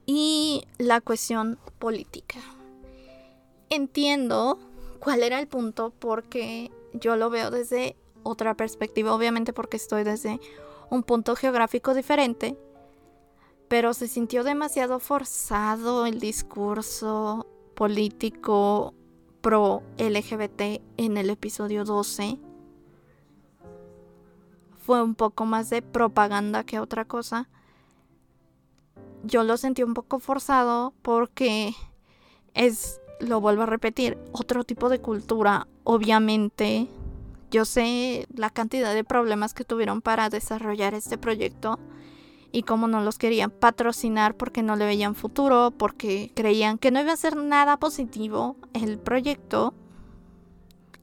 y 0.06 0.62
la 0.78 1.00
cuestión 1.00 1.58
política. 1.78 2.38
Entiendo 3.68 4.58
cuál 5.00 5.22
era 5.22 5.40
el 5.40 5.48
punto 5.48 5.92
porque 5.98 6.70
yo 6.92 7.16
lo 7.16 7.28
veo 7.28 7.50
desde 7.50 7.96
otra 8.26 8.54
perspectiva, 8.54 9.14
obviamente 9.14 9.52
porque 9.52 9.76
estoy 9.76 10.04
desde 10.04 10.40
un 10.90 11.02
punto 11.02 11.36
geográfico 11.36 11.94
diferente, 11.94 12.58
pero 13.68 13.94
se 13.94 14.08
sintió 14.08 14.44
demasiado 14.44 15.00
forzado 15.00 16.06
el 16.06 16.20
discurso 16.20 17.46
político 17.74 18.94
pro 19.40 19.82
LGBT 19.98 20.82
en 20.96 21.16
el 21.16 21.30
episodio 21.30 21.84
12. 21.84 22.38
Fue 24.84 25.02
un 25.02 25.14
poco 25.14 25.46
más 25.46 25.70
de 25.70 25.82
propaganda 25.82 26.64
que 26.64 26.78
otra 26.78 27.04
cosa 27.04 27.48
yo 29.26 29.44
lo 29.44 29.56
sentí 29.56 29.82
un 29.82 29.94
poco 29.94 30.18
forzado 30.18 30.94
porque 31.02 31.74
es, 32.54 33.00
lo 33.20 33.40
vuelvo 33.40 33.62
a 33.62 33.66
repetir, 33.66 34.18
otro 34.32 34.64
tipo 34.64 34.88
de 34.88 35.00
cultura. 35.00 35.66
Obviamente, 35.84 36.88
yo 37.50 37.64
sé 37.64 38.26
la 38.34 38.50
cantidad 38.50 38.94
de 38.94 39.04
problemas 39.04 39.54
que 39.54 39.64
tuvieron 39.64 40.02
para 40.02 40.28
desarrollar 40.28 40.94
este 40.94 41.18
proyecto 41.18 41.78
y 42.52 42.62
cómo 42.62 42.88
no 42.88 43.00
los 43.00 43.18
querían 43.18 43.50
patrocinar 43.50 44.36
porque 44.36 44.62
no 44.62 44.76
le 44.76 44.86
veían 44.86 45.14
futuro, 45.14 45.72
porque 45.76 46.32
creían 46.34 46.78
que 46.78 46.90
no 46.90 47.00
iba 47.00 47.12
a 47.12 47.16
ser 47.16 47.36
nada 47.36 47.76
positivo 47.78 48.56
el 48.72 48.98
proyecto. 48.98 49.74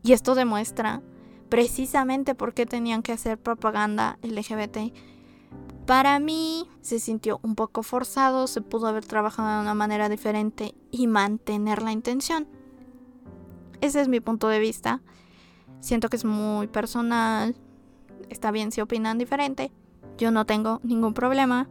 Y 0.04 0.14
esto 0.14 0.36
demuestra 0.36 1.02
precisamente 1.50 2.36
por 2.36 2.54
qué 2.54 2.66
tenían 2.66 3.04
que 3.04 3.12
hacer 3.12 3.38
propaganda 3.38 4.18
LGBT 4.22 4.94
para 5.86 6.18
mí 6.20 6.70
se 6.82 7.00
sintió 7.00 7.40
un 7.44 7.56
poco 7.56 7.84
forzado, 7.84 8.48
se 8.48 8.62
pudo 8.62 8.88
haber 8.88 9.06
trabajado 9.06 9.56
de 9.56 9.62
una 9.62 9.74
manera 9.74 10.08
diferente 10.08 10.76
y 10.92 11.08
mantener 11.08 11.82
la 11.82 11.92
intención. 11.92 12.48
Ese 13.82 14.00
es 14.00 14.08
mi 14.08 14.22
punto 14.22 14.48
de 14.48 14.60
vista. 14.60 15.02
Siento 15.84 16.08
que 16.08 16.16
es 16.16 16.24
muy 16.24 16.68
personal. 16.68 17.58
Está 18.30 18.52
bien 18.52 18.72
si 18.72 18.80
opinan 18.80 19.18
diferente. 19.18 19.70
Yo 20.18 20.32
no 20.32 20.46
tengo 20.46 20.80
ningún 20.82 21.14
problema. 21.14 21.68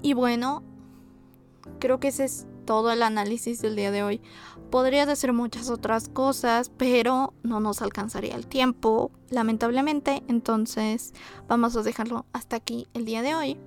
Y 0.00 0.14
bueno, 0.14 0.62
creo 1.80 1.98
que 1.98 2.06
ese 2.06 2.22
es 2.22 2.46
todo 2.64 2.92
el 2.92 3.02
análisis 3.02 3.60
del 3.60 3.74
día 3.74 3.90
de 3.90 4.04
hoy. 4.04 4.20
Podría 4.70 5.06
decir 5.06 5.32
muchas 5.32 5.70
otras 5.70 6.08
cosas, 6.08 6.70
pero 6.76 7.34
no 7.42 7.58
nos 7.58 7.82
alcanzaría 7.82 8.36
el 8.36 8.46
tiempo, 8.46 9.10
lamentablemente. 9.28 10.22
Entonces 10.28 11.14
vamos 11.48 11.74
a 11.74 11.82
dejarlo 11.82 12.26
hasta 12.32 12.54
aquí 12.54 12.86
el 12.94 13.04
día 13.04 13.22
de 13.22 13.34
hoy. 13.34 13.58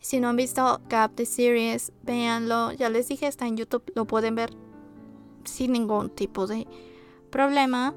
Si 0.00 0.18
no 0.18 0.28
han 0.28 0.36
visto 0.36 0.80
Gap 0.88 1.14
the 1.14 1.24
Series, 1.24 1.92
véanlo. 2.02 2.72
Ya 2.72 2.90
les 2.90 3.06
dije, 3.06 3.28
está 3.28 3.46
en 3.46 3.56
YouTube, 3.56 3.92
lo 3.94 4.06
pueden 4.06 4.34
ver 4.34 4.50
sin 5.44 5.70
ningún 5.70 6.10
tipo 6.10 6.48
de 6.48 6.66
problema. 7.34 7.94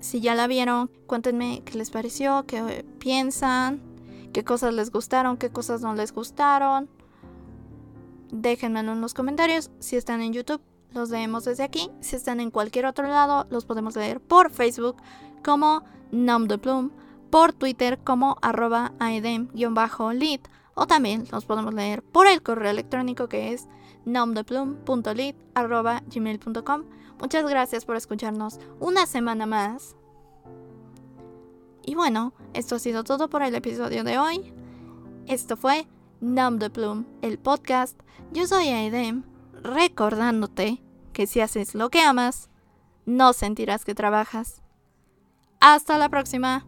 Si 0.00 0.20
ya 0.20 0.34
la 0.34 0.46
vieron, 0.46 0.90
cuéntenme 1.06 1.62
qué 1.64 1.76
les 1.78 1.90
pareció, 1.90 2.44
qué 2.46 2.84
piensan, 2.98 3.80
qué 4.32 4.42
cosas 4.44 4.72
les 4.74 4.90
gustaron, 4.90 5.36
qué 5.36 5.50
cosas 5.50 5.80
no 5.82 5.94
les 5.94 6.12
gustaron 6.12 6.88
déjenmelo 8.32 8.92
en 8.92 9.00
los 9.00 9.14
comentarios. 9.14 9.70
Si 9.78 9.96
están 9.96 10.20
en 10.20 10.32
YouTube, 10.32 10.60
los 10.92 11.10
leemos 11.10 11.44
desde 11.44 11.62
aquí. 11.62 11.90
Si 12.00 12.16
están 12.16 12.40
en 12.40 12.50
cualquier 12.50 12.86
otro 12.86 13.06
lado, 13.06 13.46
los 13.50 13.64
podemos 13.64 13.94
leer 13.94 14.20
por 14.20 14.50
Facebook 14.50 14.96
como 15.44 15.84
Nom 16.10 16.48
de 16.48 16.58
Plum, 16.58 16.90
por 17.30 17.52
Twitter 17.52 18.00
como 18.02 18.36
arroba 18.42 18.92
aedem-lit 18.98 20.40
o 20.74 20.86
también 20.86 21.24
los 21.30 21.44
podemos 21.44 21.74
leer 21.74 22.02
por 22.02 22.26
el 22.26 22.42
correo 22.42 22.70
electrónico 22.70 23.28
que 23.28 23.52
es 23.52 23.68
gmail.com 26.08 26.84
Muchas 27.20 27.48
gracias 27.48 27.84
por 27.84 27.96
escucharnos 27.96 28.58
una 28.80 29.06
semana 29.06 29.46
más. 29.46 29.94
Y 31.84 31.94
bueno, 31.94 32.32
esto 32.54 32.76
ha 32.76 32.78
sido 32.78 33.04
todo 33.04 33.28
por 33.28 33.42
el 33.42 33.54
episodio 33.54 34.04
de 34.04 34.18
hoy. 34.18 34.52
Esto 35.26 35.56
fue 35.56 35.86
Nom 36.20 36.58
de 36.58 36.70
Plum, 36.70 37.04
el 37.22 37.38
podcast. 37.38 37.98
Yo 38.32 38.46
soy 38.46 38.68
Aidem, 38.68 39.24
recordándote 39.62 40.82
que 41.12 41.26
si 41.26 41.40
haces 41.40 41.74
lo 41.74 41.90
que 41.90 42.00
amas, 42.00 42.48
no 43.06 43.32
sentirás 43.32 43.84
que 43.84 43.94
trabajas. 43.94 44.62
Hasta 45.60 45.98
la 45.98 46.08
próxima. 46.08 46.64